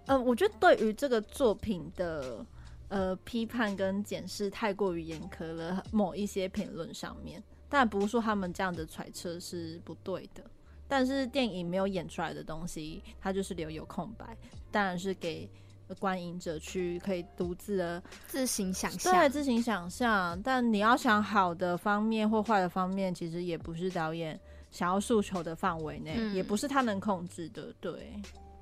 [0.06, 2.46] 呃，我觉得对于这个作品的
[2.88, 10.44] 呃批判跟检视太过于严苛了，某一些评论上面，但不是说他们这样的揣测是不对的。
[10.88, 14.26] 但是电影没有演出来的东西，它就是留有空白，
[14.72, 15.50] 当然是给
[15.96, 20.40] 观影者去可以独自的自行想象对，自行想象。
[20.44, 24.40] 但你要想好的方面或坏的方面，其实也不是导演
[24.72, 27.74] 想要诉求的范围内，嗯也不是他能控制的。
[27.80, 28.14] 对，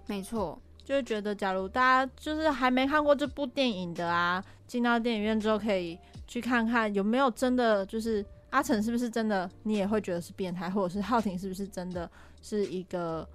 [0.05, 5.97] 没错，就会觉得，假如大家就是还没看过这部电影的啊，进到电影院之后可以
[6.27, 12.09] 去看看有没有真的就是阿成是不是真的，你也会觉得是变态，或者是浩廷是不是真的
[12.41, 13.27] 是一个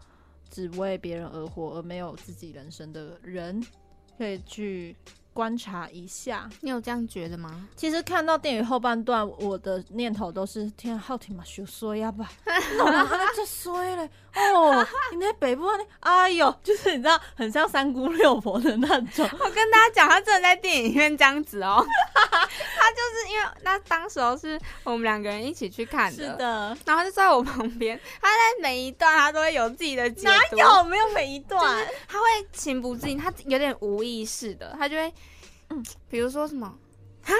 [0.48, 3.60] 只为别人而活而没有自己人生的人，
[4.20, 4.94] 可以去
[5.40, 6.46] 观察一下。
[6.60, 7.66] 你有这样觉得吗？
[7.74, 12.30] 其实看到电影后半段，我的念头都是：天啊，浩廷嘛，修衰呀吧，
[12.76, 14.10] 弄得他这衰嘞！
[14.34, 19.26] 哦，你那北部那，哎呦， 就是你知道，很像三姑六婆的那种。
[19.40, 21.82] 我跟大家讲，他真的在电影院这样子哦。
[22.14, 31.86] 他就是因为那当时候是我们两个人一起去看的，是的，然后他就坐在我旁边，他在每一段他都会有自己的解哪，有没有每一段？
[32.06, 35.12] 他会情不自禁，他有点无意识的，他就会，
[35.70, 36.72] 嗯，比如说什么，
[37.22, 37.32] 哈，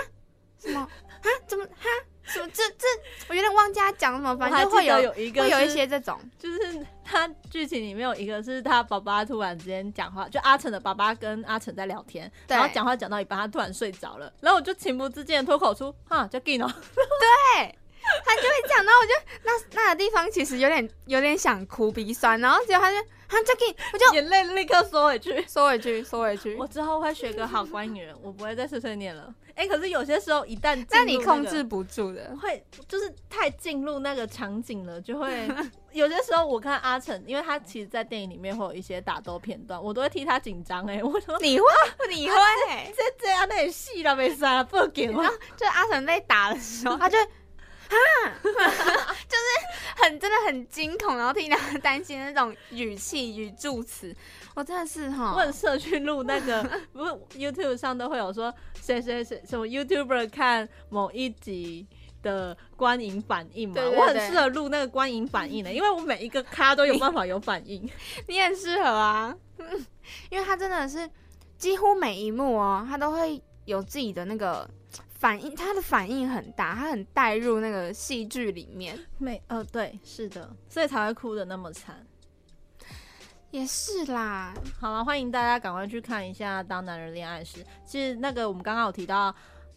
[0.59, 1.89] 什么，哈，怎么，哈，
[2.23, 2.87] 什么，这这，
[3.29, 12.57] 我有点忘记他讲什么，反正会有有一个会有一些这种，就是他剧情里面有一个是他爸爸突然之间讲话，就阿成的爸爸跟阿成在聊天，对。
[12.57, 16.71] 然后讲话讲到一半，他突然睡着了，然后我就情不自禁的脱口出哈叫 Gino，
[17.57, 17.80] 对。
[18.25, 19.13] 他就会讲，然后我就
[19.45, 22.97] 那那个地方其实有点有点想哭鼻酸，然后结果他就
[23.29, 25.45] 他 Jackie，我就眼泪立刻缩回去。
[25.47, 26.57] 缩回去，缩回去。
[26.57, 29.33] 我之后会学个好观影人，我不会再碎碎念了。
[29.55, 35.47] 哎、可是有些时候一旦那你控制不住的，会就是太进入那个场景了，就会
[35.93, 40.87] 有些时候我看阿成，因为他其实，在电影里面会有一些打斗片段，我都会替他紧张。
[40.87, 41.67] 哎，我说你会，
[42.09, 42.37] 你会，
[42.97, 45.31] 这这样那也戏了，没事啊，不给我然。
[45.31, 47.27] 后就阿成被打的时候，他就啊，
[48.43, 54.15] 就是很真的很惊恐，然后替他担心的那种语气与助词，
[54.55, 56.63] 我真的是哈，我很适合去录那个，
[56.93, 61.87] 不是 YouTube 上都会有说谁谁谁什么 YouTuber 看某一集
[62.23, 67.89] 的观影反应嘛，对对对我很适合录那个观影反应的， 因为我每一个咖都有办法有反应。
[68.27, 69.35] 你很适合啊，
[70.31, 71.09] 因为他真的是
[71.59, 74.69] 几乎每一幕哦，他都会有自己的那个
[75.21, 78.99] 反应，他的反应很大，他很带入那个戏剧里面。
[79.19, 82.07] 没呃对，是的，所以才会哭的那么惨。
[83.51, 87.63] 也是啦，好了，欢迎大家赶快去看一下《当男人恋爱时》。
[87.85, 89.35] 其实那个我们刚刚有提到，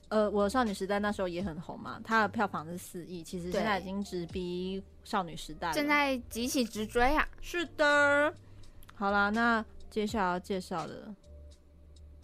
[0.07, 5.73] 呃，我的少女时代那时候也很红嘛，它的票房是四亿，其实现在已经直逼少女时代。
[5.73, 7.27] 正在急起直追啊！
[7.41, 8.33] 是的。
[8.95, 11.13] 好啦，那接下来要介绍的，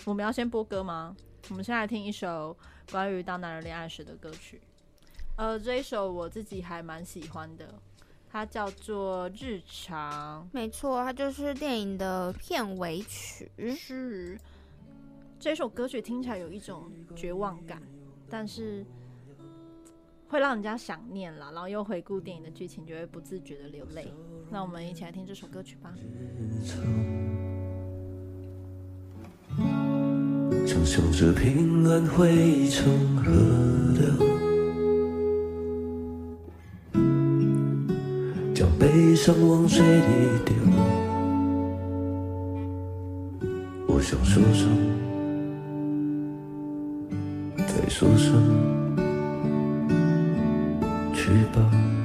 [0.05, 1.13] 我们要先播歌吗？
[1.49, 2.55] 我们先来听一首
[2.91, 4.59] 关于当男人恋爱时的歌曲。
[5.35, 7.73] 呃，这一首我自己还蛮喜欢的，
[8.29, 13.49] 它叫做《日常没错，它就是电影的片尾曲》。。
[13.75, 14.37] 是
[15.39, 17.81] 这首歌曲听起来有一种绝望感，
[18.29, 18.85] 但是
[20.27, 24.13] 会让人家想念啦，然后又回顾电影的剧情，就会不自觉的流泪。
[24.49, 25.95] 那我们一起来听这首歌曲吧。
[30.69, 33.31] 想象着平安汇成河
[33.97, 34.03] 流，
[38.53, 40.03] 将悲伤往水里
[40.45, 40.53] 丢。
[43.87, 44.69] 我想说声，
[47.65, 48.31] 再说声，
[51.15, 51.98] 去吧。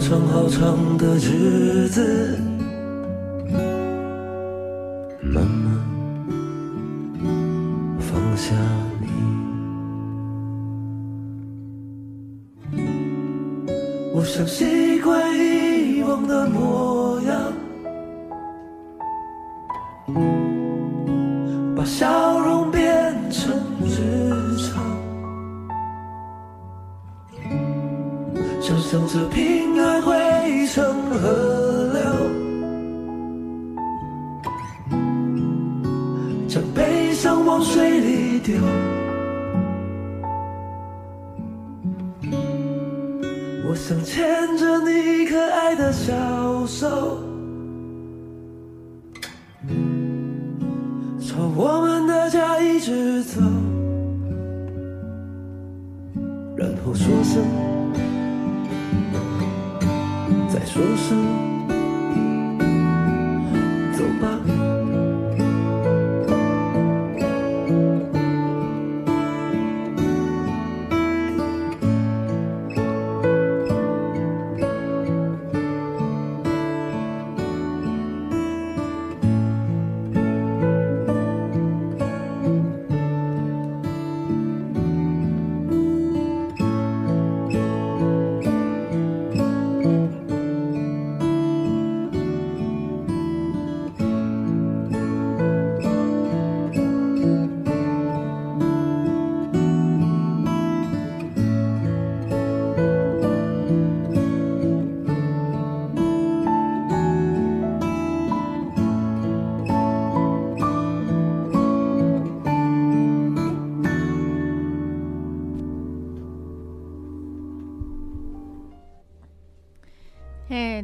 [0.00, 2.39] 好长好长的日子，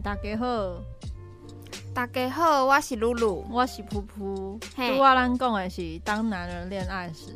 [0.07, 0.81] 大家好，
[1.93, 3.45] 大家好，我是露露。
[3.51, 4.65] 我是噗噗。
[4.77, 7.33] 嘿拄我咱讲的是《当男人恋爱时》，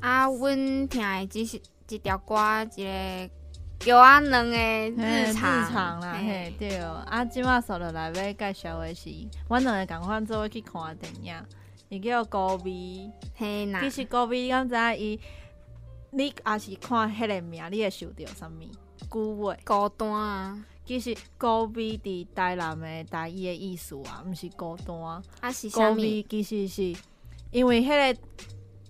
[0.00, 2.34] 啊，阮听的只是一条歌，
[2.74, 3.30] 一个
[3.78, 5.60] 叫阿两的嘿日常。
[5.60, 6.76] 日常啦，嘿嘿，对。
[6.78, 9.08] 啊，即马所落来要介绍的是，
[9.48, 11.34] 阮两个共款做伙去看的电影，
[11.88, 13.12] 伊叫《高比》。
[13.36, 15.20] 嘿呐其，实高比，你敢知影伊？
[16.10, 18.60] 你也是看迄个名，你会想到啥物？
[19.08, 19.56] 句话。
[19.64, 24.96] 孤单啊，其实高美伫台南的台语的意思啊，毋是孤单。
[25.40, 25.70] 啊是？
[25.70, 26.94] 高美其实是
[27.50, 28.20] 因为迄个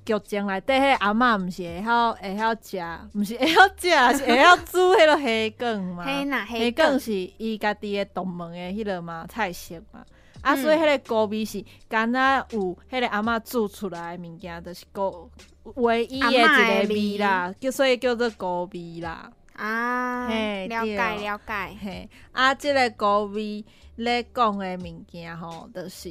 [0.05, 2.79] 剧情内底迄个阿嬷毋是会晓会晓食，
[3.15, 6.05] 毋是会晓食，是会晓煮迄个虾卷嘛。
[6.05, 10.05] 虾嘿卷是伊家己的同门的迄落嘛菜色嘛。
[10.41, 12.21] 啊，嗯所以迄个高味是敢若
[12.51, 15.31] 有迄个阿嬷煮出来的物件，就是高
[15.75, 19.31] 唯一的一个味啦，叫所以叫做高味啦。
[19.63, 21.77] 啊，嘿了解了解。
[21.81, 26.11] 嘿，啊，即、个高味咧讲的物件吼，就是，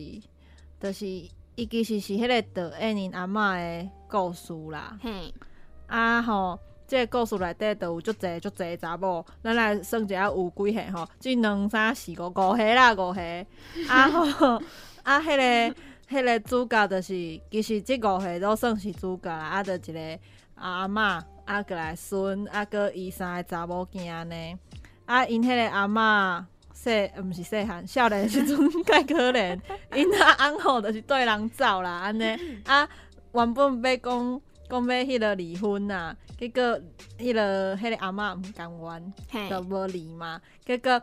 [0.80, 4.98] 就是伊其实是迄个导演因阿嬷的故事啦。
[5.02, 5.34] 嘿，
[5.88, 13.46] 啊吼，即、个故事内底都有足侪足侪查某，咱来算一下有几岁吼，即两三四五五岁啦，五岁。
[13.90, 14.62] 啊吼，
[15.04, 15.76] 啊， 迄、个
[16.10, 20.20] 迄、个主角就是，其实即五岁都算是主角啦，啊，就一个
[20.56, 21.22] 阿嬷，
[21.52, 24.58] 啊，过来孙，啊，搁伊三个查某囝安尼。
[25.06, 29.60] 啊，因迄个阿嬷细，呃毋是细汉，少年时阵介可怜，
[29.94, 32.24] 因阿翁吼就是对人走啦，安尼。
[32.64, 32.88] 啊，
[33.34, 36.62] 原本要讲讲要迄个离婚呐，结果
[37.20, 40.40] 迄、个迄、个阿嬷毋甘愿，嘿，就无离嘛。
[40.66, 41.02] 结果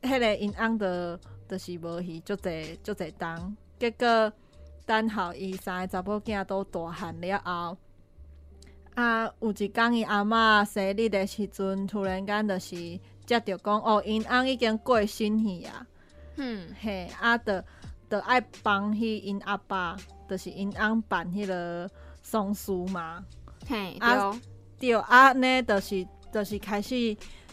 [0.00, 4.32] 迄个因翁就就是无去足侪足侪冬，结果
[4.86, 7.76] 等候伊三个查某囝都大汉了后。
[8.94, 12.76] 啊，有一工伊阿嬷生日的时阵，突然间就是
[13.24, 15.86] 接着讲，哦，因翁已经过身去啊，
[16.36, 17.64] 嗯，嘿，啊，着
[18.10, 19.96] 着爱帮去因阿爸，
[20.28, 21.90] 就是因翁办迄个
[22.22, 23.24] 丧事嘛，
[23.66, 24.30] 嘿，啊
[24.78, 26.94] 对，对，啊，呢，就是就是开始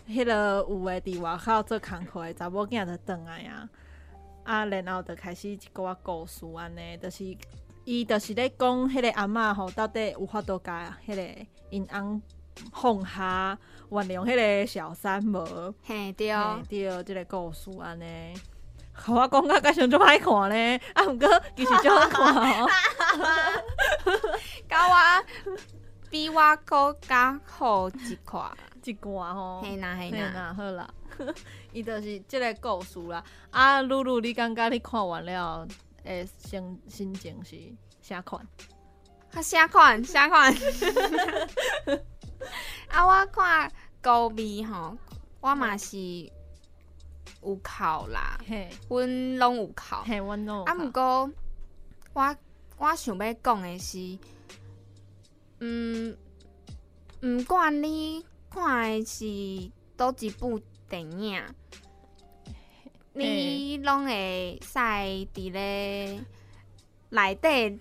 [0.10, 3.70] 迄个有诶伫外口做工课诶查某囝就转来啊，
[4.44, 7.24] 啊，然后就开始一个啊故事安尼，就是
[7.86, 12.21] 伊就是咧讲迄个阿嬷吼，到底有法度甲迄个因翁
[12.73, 13.57] 放下
[13.89, 15.73] 原谅迄个小三无？
[15.84, 18.34] 嘿，对，嘿对，即、个故事安尼。
[18.93, 22.67] 互 我讲到介想就歹看呢，啊，毋过其实就好看哦。
[24.67, 25.25] 甲我
[26.09, 28.51] 比我搁较好一寡。
[28.84, 30.89] 一寡吼，嘿啦嘿嘿呐，呐，好啦，
[31.71, 33.23] 伊就是即个故事啦。
[33.51, 35.67] 啊，露露，你感觉你看完了，
[36.04, 37.58] 诶，心心情是
[38.02, 38.45] 啥款？
[39.34, 40.54] 啊，啥款啥款？
[42.89, 43.72] 啊，我看
[44.02, 44.97] 高味吼，
[45.41, 45.97] 我嘛是
[47.41, 49.95] 有哭啦，嘿，阮拢有哭。
[50.06, 51.32] 嘿，阮拢有啊，看毋过
[52.14, 52.36] 我
[52.78, 54.18] 我想要讲的是，
[55.60, 56.18] 嗯，
[57.22, 61.43] 毋管你看的是倒一部电影，
[63.14, 66.20] 你拢会使伫咧
[67.10, 67.80] 内底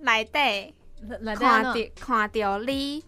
[0.00, 0.74] 内底
[1.08, 3.02] 看看着看着你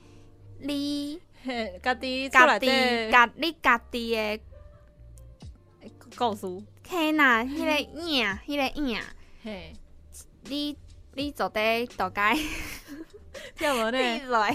[0.60, 2.66] 你嘿，家己家己
[3.10, 4.40] 家你家己的
[6.16, 6.46] 故事，
[6.88, 9.00] 嘿呐，迄个影， 迄个影，
[9.42, 9.72] 嘿，
[10.44, 10.76] 你
[11.14, 12.40] 你坐伫大街，
[13.56, 13.98] 听无呢？
[13.98, 14.48] 你落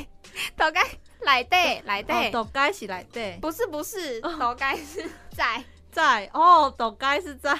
[0.55, 0.79] 大街
[1.25, 5.63] 内底内哦，底，大街是内底，不是不是，大街是在，
[5.93, 7.57] 在哦，大街是在，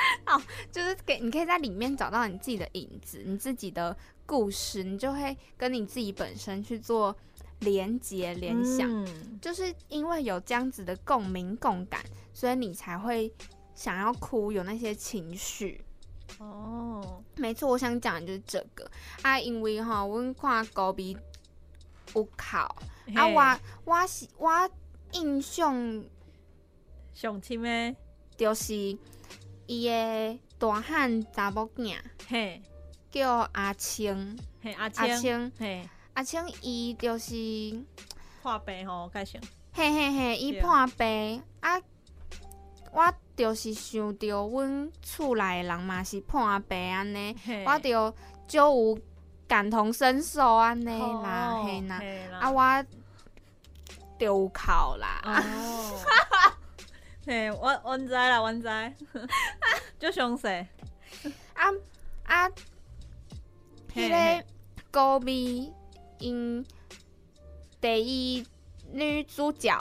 [0.70, 7.16] 就是给你可以在里面找到你自己的影子，你自己的故事，你就会跟你自己本身去做
[7.60, 8.88] 连接联想。
[8.88, 9.38] 嗯。
[9.40, 13.32] 就是因为有这样子的共鸣共感，所以你才会
[13.74, 15.82] 想要哭，有那些情绪。
[16.38, 18.88] 哦，没错，我想讲的就是这个。
[19.22, 21.16] 啊，因为哈，我看高比
[22.14, 22.76] 有考
[23.14, 24.70] 啊，我我是我
[25.12, 25.74] 印象
[27.14, 27.96] 上亲的，
[28.36, 28.74] 就是
[29.66, 31.96] 伊的大汉查某囝
[32.28, 32.62] 嘿，
[33.10, 37.34] 叫阿青，嘿，阿阿青，嘿，阿青伊就是
[38.42, 39.38] 破病吼，介绍，
[39.72, 40.60] 嘿嘿嘿，伊对。
[40.60, 41.80] 破病啊，
[42.92, 47.36] 我就是想着阮厝内的人嘛是破病安尼，
[47.66, 48.14] 我就
[48.48, 48.98] 就有
[49.46, 52.38] 感同身受安尼啦，哦嘿呐，嘿啦。
[52.38, 52.84] 啊我
[54.18, 54.60] 就有哭
[54.98, 56.00] 啦，哦，
[57.26, 58.62] 嘿，我我知啦，我知，
[60.00, 60.46] 就详细，
[61.54, 61.68] 啊
[62.24, 62.48] 啊，
[63.94, 64.44] 嘿迄个
[64.90, 65.70] 高美
[66.18, 66.64] 因
[67.80, 68.46] 第一
[68.92, 69.78] 女主角。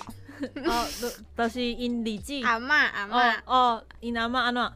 [0.66, 3.42] 哦，就就是因日子，阿嬷阿哦嬷。
[3.46, 4.74] 哦，因阿嬷安怎？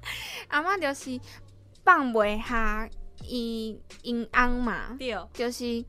[0.50, 1.20] 阿嬷就是
[1.86, 2.90] 放袂下
[3.22, 5.86] 伊因翁嘛，对，就是。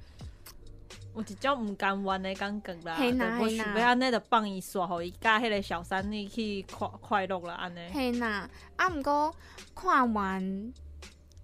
[1.15, 7.79] 有一种毋甘愿的感觉啦，就我想要安尼，就放伊煞，互伊甲迄个小三你去快快乐啦，安尼。
[7.93, 9.35] 嘿呐，啊，毋过
[9.75, 10.73] 看完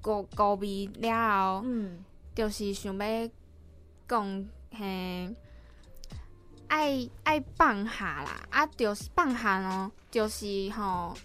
[0.00, 2.04] 高高味了后，嗯，
[2.34, 3.28] 就是想要
[4.08, 5.34] 讲嘿，
[6.68, 11.16] 爱爱放下啦，啊，就是放下咯，就是吼，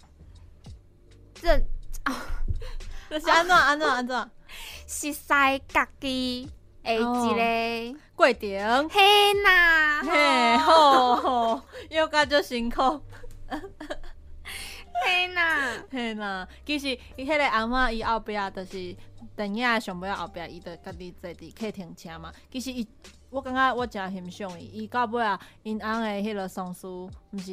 [1.34, 1.50] 这
[2.04, 2.14] 啊
[3.10, 4.30] 就是安怎安怎安怎？
[4.86, 5.24] 熟悉
[5.68, 6.48] 家己
[6.86, 12.80] 的一个过程，嘿呐，嘿，吼吼吼，又甲足辛苦，
[15.04, 16.46] 嘿呐，嘿呐。
[16.64, 18.96] 其实伊迄个阿嬷伊后壁就是
[19.36, 22.32] 电影上尾后壁，伊就家己坐伫客厅车嘛。
[22.50, 22.86] 其实伊，
[23.30, 27.52] 我感觉我诚欣赏伊，伊到尾啊，因翁的迄个丧事，毋是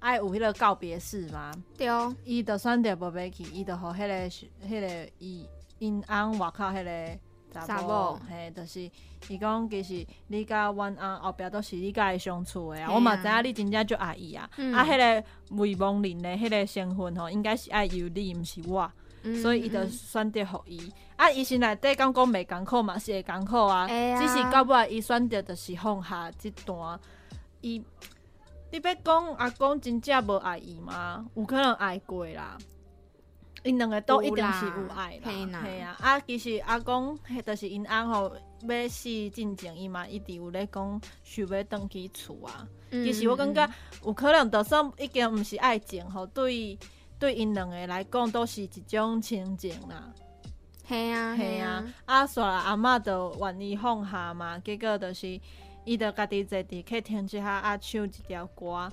[0.00, 1.50] 爱有迄个告别式嘛。
[1.76, 1.86] 对，
[2.24, 5.46] 伊就选择无要去，伊就互迄、个迄、个伊
[5.78, 7.18] 因翁外口迄个
[7.52, 8.90] 查某嘿，就是
[9.28, 15.24] 伊讲其实你甲阮翁后壁都是你甲伊相处的啊，我嘛知影你真正就爱伊啊，嗯啊，迄、个
[15.56, 18.90] 未亡人的迄个身份吼，应该是爱由你，毋是我，
[19.22, 20.92] 嗯所以伊就嗯选择互伊。
[21.16, 26.98] 啊，伊心内底讲讲袂艰苦嘛，是会艰苦啊，只是到尾伊选择就是放下即段，
[27.60, 27.82] 伊。
[28.70, 31.24] 你要讲阿公真正无爱伊吗？
[31.34, 32.58] 有可能爱过啦，
[33.68, 35.96] 因两个都一定是有爱啦，系啊。
[36.00, 42.66] 啊，其实阿公迄就是因翁吼要死进前，伊嘛一直有咧讲想要转去厝啊。
[42.90, 43.70] 嗯其实我感觉
[44.06, 46.78] 有可能，就算已经毋是爱情吼，对
[47.18, 50.10] 对因两个来讲都是一种亲情啦。
[50.88, 55.38] 系啊系啊，啊，煞来阿嬷就愿意放下嘛，结果就是
[55.84, 58.90] 伊就家己坐伫客厅即下啊唱一条歌，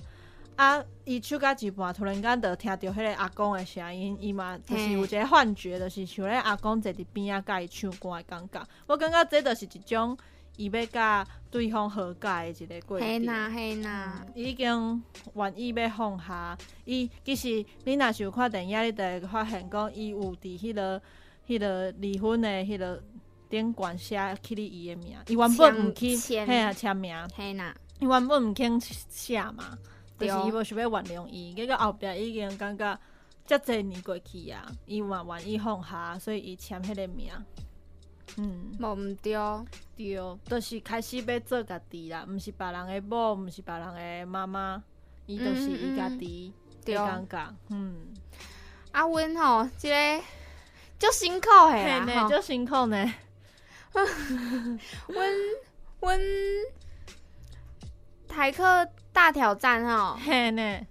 [0.56, 8.66] 啊，伊唱到一半，突然间就听到迄个阿公的声音，伊嘛就是有一个幻觉，就是像咧阿公坐伫边啊甲伊唱歌的感觉。
[8.86, 10.16] 我感觉这就是一种
[10.56, 13.06] 伊要甲对方和解的一个过程。
[13.06, 15.02] 嘿呐嘿呐嗯，已经
[15.34, 16.56] 愿意要放下。
[16.86, 21.02] 伊其实你若是有看电影，你就会发现讲，伊有伫迄、个、
[21.46, 23.02] 迄、个离婚的迄个
[23.50, 29.76] 顶管写起你伊的名，伊原本毋去签嘿啊签名，嘿呐，伊原本毋肯写嘛，
[30.18, 32.98] 就是伊无想要原谅伊，结果后壁已经感觉
[33.46, 37.30] 遮侪年过去啊，伊嘛愿意放下，所以伊签迄个名。
[38.38, 39.34] 嗯，无毋对，
[39.96, 44.82] 对，就是开始要做家己啦，毋是别人的某，毋是别人的妈妈，
[45.26, 46.52] 伊就是伊家己
[46.84, 47.54] 的对感觉。
[47.68, 48.14] 嗯，
[48.92, 50.22] 啊，阮吼，即、个
[50.98, 53.14] 足辛苦诶嘿呢，啦吼，就辛苦呢。
[55.08, 55.28] 阮
[56.00, 56.20] 阮
[58.28, 58.86] 台客
[59.16, 60.86] 大挑战吼，嘿呢，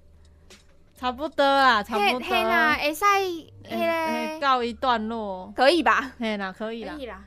[0.97, 2.27] 差不多啦，差不多。
[2.27, 5.53] 嘿啦，会使嘿嘿迄个告一段落。
[5.55, 6.11] 可以吧？
[6.17, 6.99] 嘿啦，可以啦可。
[6.99, 7.23] 以啦。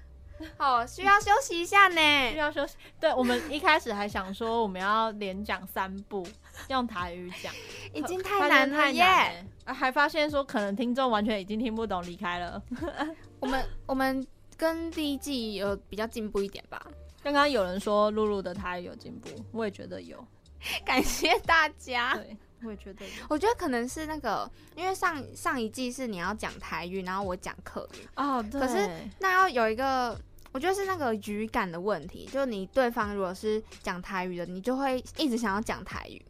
[0.58, 2.36] 哦，需要休息一下呢需。
[2.36, 2.74] 要休息。
[2.98, 6.26] 对，我们一开始还想说我们要连讲三部，
[6.68, 7.54] 用台语讲，
[7.94, 9.00] 已经太难了太耶。
[9.00, 12.60] 欸啊还发现说可能听众完全已经听不懂，离开了。
[13.38, 14.26] 我们我们
[14.56, 16.84] 跟第一季有比较进步一点吧，
[17.22, 20.26] 刚刚有人说露露的台语有进步，我也觉得有，
[20.84, 22.14] 感谢大家。
[22.14, 23.04] 对，我也觉得。
[23.28, 28.88] 我觉得可能是那个，因为上上一季是你要讲台语，然后我讲客语，哦，对，可是
[29.20, 30.18] 那要有一个，
[30.52, 36.20] 我觉得是那个语感的问题，就你对方如果是讲台语的，你就会一直想要讲台语，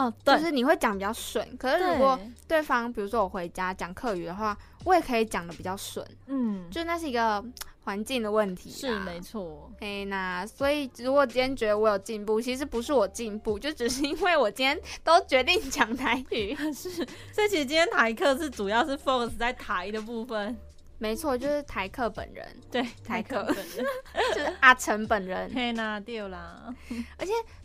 [0.00, 1.46] 哦，就，是你会讲比较顺。
[1.58, 7.44] 可是如果对方，比如说我回家讲客语的话，我也可以讲的比较顺，嗯，就那是一个
[7.84, 8.70] 环境的问题。
[8.70, 9.20] 是没。
[9.20, 9.70] 错。
[9.80, 16.54] 哎，那所以如果今天觉得我有进步，其实不是我进步，就只是因为我今天都决定讲台语。
[16.72, 16.90] 是，
[17.32, 20.56] 所以其实今天台课是主要是 focus 在台的部分，
[20.98, 23.86] 没错，就是台客本人，对，台客本人。
[24.34, 25.50] 就是阿成本人。
[25.54, 26.74] 嘿啦，对啦，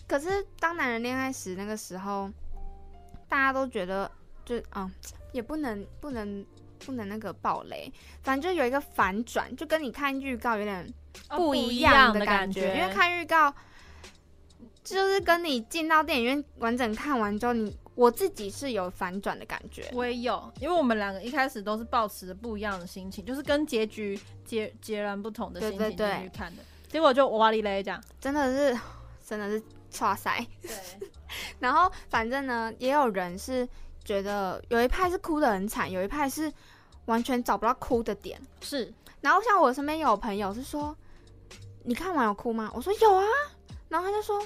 [0.08, 2.30] 可是当男人恋爱时，那个时候
[3.28, 4.10] 大家都觉得，
[4.44, 4.92] 就嗯，
[5.32, 6.46] 也不能不能
[6.86, 7.92] 不能那个暴雷，
[8.22, 10.94] 反正就有一个反转，就跟你看预告有点
[11.30, 13.54] 不哦一样样的感感觉，因为看预告
[14.84, 19.90] 就是跟你进到电影院完整看完之后，你我自己是有反转的感觉。
[19.94, 26.18] 我也有，因为我们两个一开始都是抱持着不一样的心情，就是跟结局截截然不同的心情进对对。
[26.18, 28.04] 对去看的，结果就哇哩嘞这样。
[28.20, 28.80] 真的是，
[29.26, 29.64] 真的是
[30.02, 30.46] 哇塞！
[30.62, 30.72] 对，
[31.60, 33.68] 然后反正呢，也有人是
[34.04, 36.52] 觉得有一派是哭得很惨，有一派是
[37.06, 38.40] 完全找不到哭的点。
[38.62, 40.96] 是然后像我身边有朋友是说，
[41.84, 42.72] 你看完有哭吗？
[42.76, 43.26] 我说有啊，
[43.90, 44.40] 然后他就说，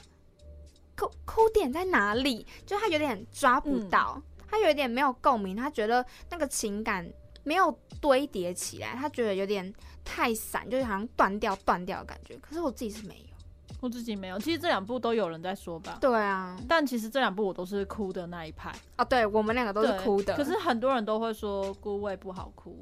[0.95, 2.45] 哭哭点在哪里？
[2.65, 7.09] 就他有点抓不到，他有一点没有共鸣，他觉得那个情感
[7.43, 9.73] 没有堆叠起来，他觉得有点
[10.05, 12.37] 太散，就是好像断掉断掉的感觉。
[12.37, 13.38] 可是我自己是没有。
[13.81, 14.37] 我自己没有。
[14.39, 20.35] 其实这两部都有人在说吧，对啊，但其实这两部我都是哭的那一派，啊，对我们两个都是哭的。
[20.35, 22.77] 可是很多人都会说孤味不好哭，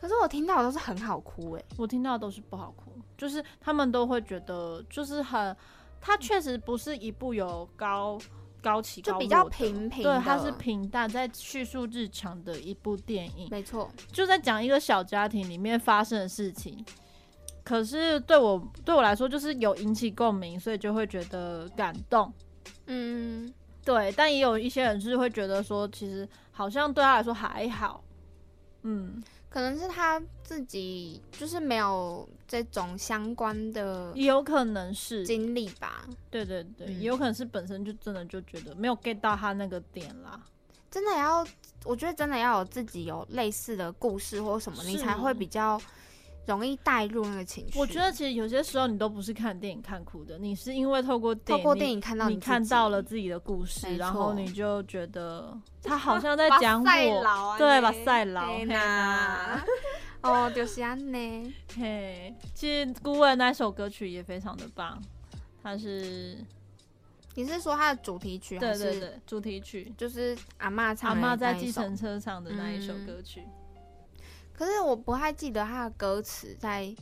[0.00, 5.54] 可是我听到的都是很好哭哎、我听到的都是不好哭，就是他们都会觉得就是很，
[6.00, 8.18] 它确实不是一部有高
[8.62, 16.84] 高起高就比较平平对，它是平淡在叙述日常的一部电影，没错，就在讲一个小家庭里面发生的事情。
[17.64, 22.30] 可是对我对我来说，就是有引起共鸣，所以就会觉得感动。
[22.86, 23.52] 嗯，
[23.84, 28.04] 对，但也有一些人是会觉得说，其实好像对他来说还好。
[28.82, 36.06] 嗯，可能是他自己就是没有这种相关的也有可能是，经历吧。
[36.30, 40.38] 对对对，嗯也有可能是本身就真的就觉得没有 get 到他那个点啦。
[40.90, 41.44] 真的要，
[41.84, 45.80] 我觉得真的要有自己有类似的故事或什么，你才会比较
[46.46, 47.78] 容易带入那个情绪。
[47.78, 58.52] 我觉得其实有些时候你都不是看电影看哭的，你是因为透过电影，透过电影看到你看到了自己的故事，然后你就觉得他好像在 讲我，对，呢把赛劳，
[60.22, 61.54] 哦，就是安呢。
[61.76, 64.98] 嘿，其实《孤问》那首歌曲也非常的棒，
[65.62, 66.38] 它是
[67.34, 73.06] 你是说它的主题曲对对对主题曲，就是阿嬷唱阿的妈在计程车唱的那一首嗯。
[73.06, 73.42] 歌曲。
[74.56, 76.94] 可是我不太记得他的歌词在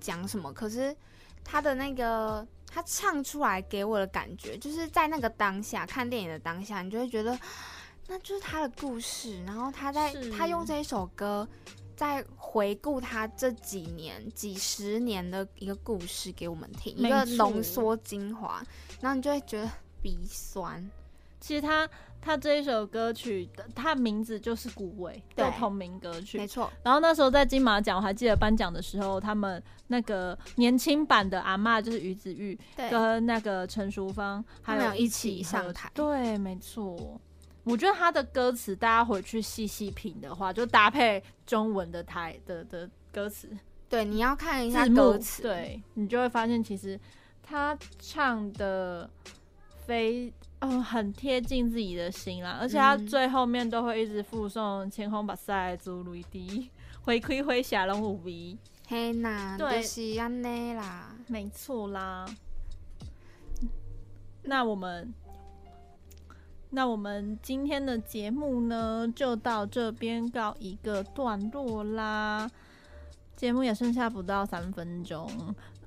[0.00, 0.96] 讲什么，可是
[1.44, 7.38] 他的那个他唱出来给我的感觉，就是在那个当下看电影的当下，你就会觉得
[8.08, 11.46] 那就是他的故事，然后他在他用这一首歌
[11.94, 18.64] 在回顾他这几年、几十年的一个故事给我们听，一个浓缩精华，
[19.00, 19.70] 然后你就会觉得
[20.00, 20.90] 鼻酸。
[21.46, 21.88] 其实他
[22.20, 25.48] 他这一首歌曲的，他名字就是《古伟》，对。
[25.56, 26.38] 同名歌曲。
[26.38, 26.44] 没。
[26.44, 35.88] 错，然后那时候在金马奖，我还记得颁奖的时候，他们那个年轻版的阿嬷就是于子玉，对，跟那个陈淑芳他们有一起上台。
[35.94, 37.20] 对，没错。
[37.62, 43.48] 我觉得他的歌词，大家回去细细品的话，就搭配中文的台的的歌词。
[43.88, 46.98] 对，你要看一下歌，词，对你就会发现，其实
[47.40, 49.08] 他唱的
[49.86, 56.70] 非嗯很贴近自己的心啦，而且他嗯最后面都会一直附送“千空把赛祖雷迪”，
[57.04, 58.56] 回馈回霞龙五 V，
[58.88, 61.14] 嘿呐，对就是安尼啦。
[61.28, 62.26] 没错啦。
[64.44, 65.12] 那我们，
[66.70, 72.50] 那我们今天的节目呢，就到这边告一个段落啦。
[73.36, 75.28] 节目也剩下不到三分钟，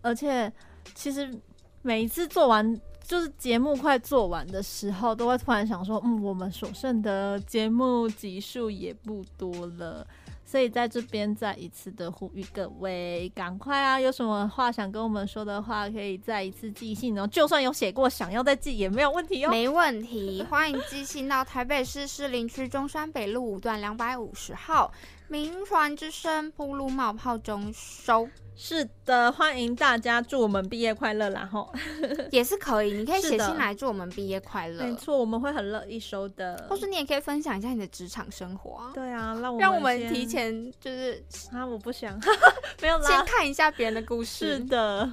[0.03, 0.51] 而且
[0.93, 1.33] 其实
[1.81, 2.79] 每一次做完，
[3.09, 10.05] 就是节目快做完的时候，都会突然想说，嗯，我们所剩的节目集数也不多了。
[10.45, 13.99] 所以在这边再一次的呼吁各位，赶快啊！
[13.99, 17.25] 有什么话想跟我们说的话，可以再一次寄信哦。
[17.25, 19.49] 就算有写过，想要再寄也没有问题哦。
[19.49, 24.91] 没问题，欢迎寄信到台北市士林区中山北路五段两百五十号，
[25.29, 28.27] 民传之声铺路冒泡中收。
[28.55, 31.47] 是的，欢迎大家祝我们毕业快乐啦！
[31.49, 31.71] 吼，
[32.31, 36.65] 也是可以，你可以写信来祝我们毕业快乐，没错，我们会很乐意收的。
[36.67, 40.51] 或是你也可以分享一下你的职场生活啊，对啊，让我让我们提前
[40.81, 41.23] 就是
[41.53, 42.19] 啊，我不想，
[42.81, 43.25] 没有啦先。
[43.25, 44.59] 看一下别人的故是事。
[44.65, 45.09] 的，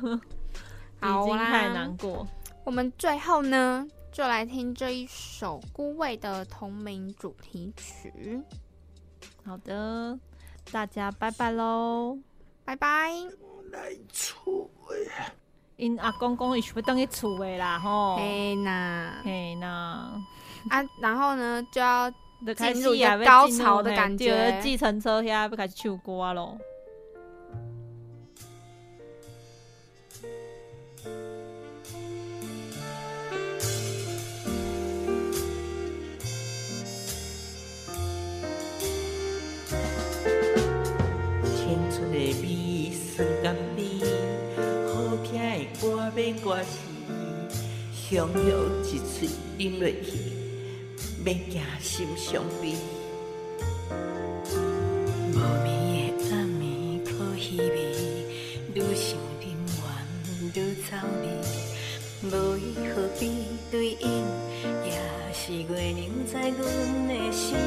[0.98, 2.26] 好啦已经太难过。
[2.64, 8.40] 我们最后呢，就来听这一首《孤味》的同名主题曲，
[9.46, 10.18] 好的，
[10.72, 12.18] 大家拜拜喽。
[12.64, 13.10] 拜拜。
[13.70, 15.32] 来厝诶，
[15.76, 18.16] 因阿公公伊是要等去厝的啦，吼。
[18.16, 20.20] 嘿呐嘿呐，
[20.70, 26.58] 啊，然后呢就要就开始进入一个高潮的感觉计程车遐要开始唱歌咯。
[46.16, 46.78] 免歌词，
[47.92, 50.32] 香药一喙饮落去，
[51.22, 52.74] 免惊心伤悲。
[55.34, 57.92] 无眠的暗暝可稀微，
[58.72, 59.44] 愈想人
[60.54, 61.26] 怨愈走离，
[62.30, 63.30] 无伊何必
[63.70, 64.24] 对因，
[64.86, 64.98] 也
[65.34, 66.00] 是月亮
[66.32, 66.58] 在阮
[67.08, 67.58] 的心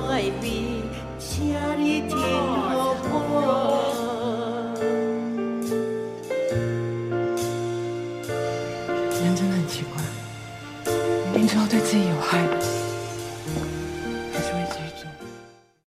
[0.00, 0.59] 孤单的悲，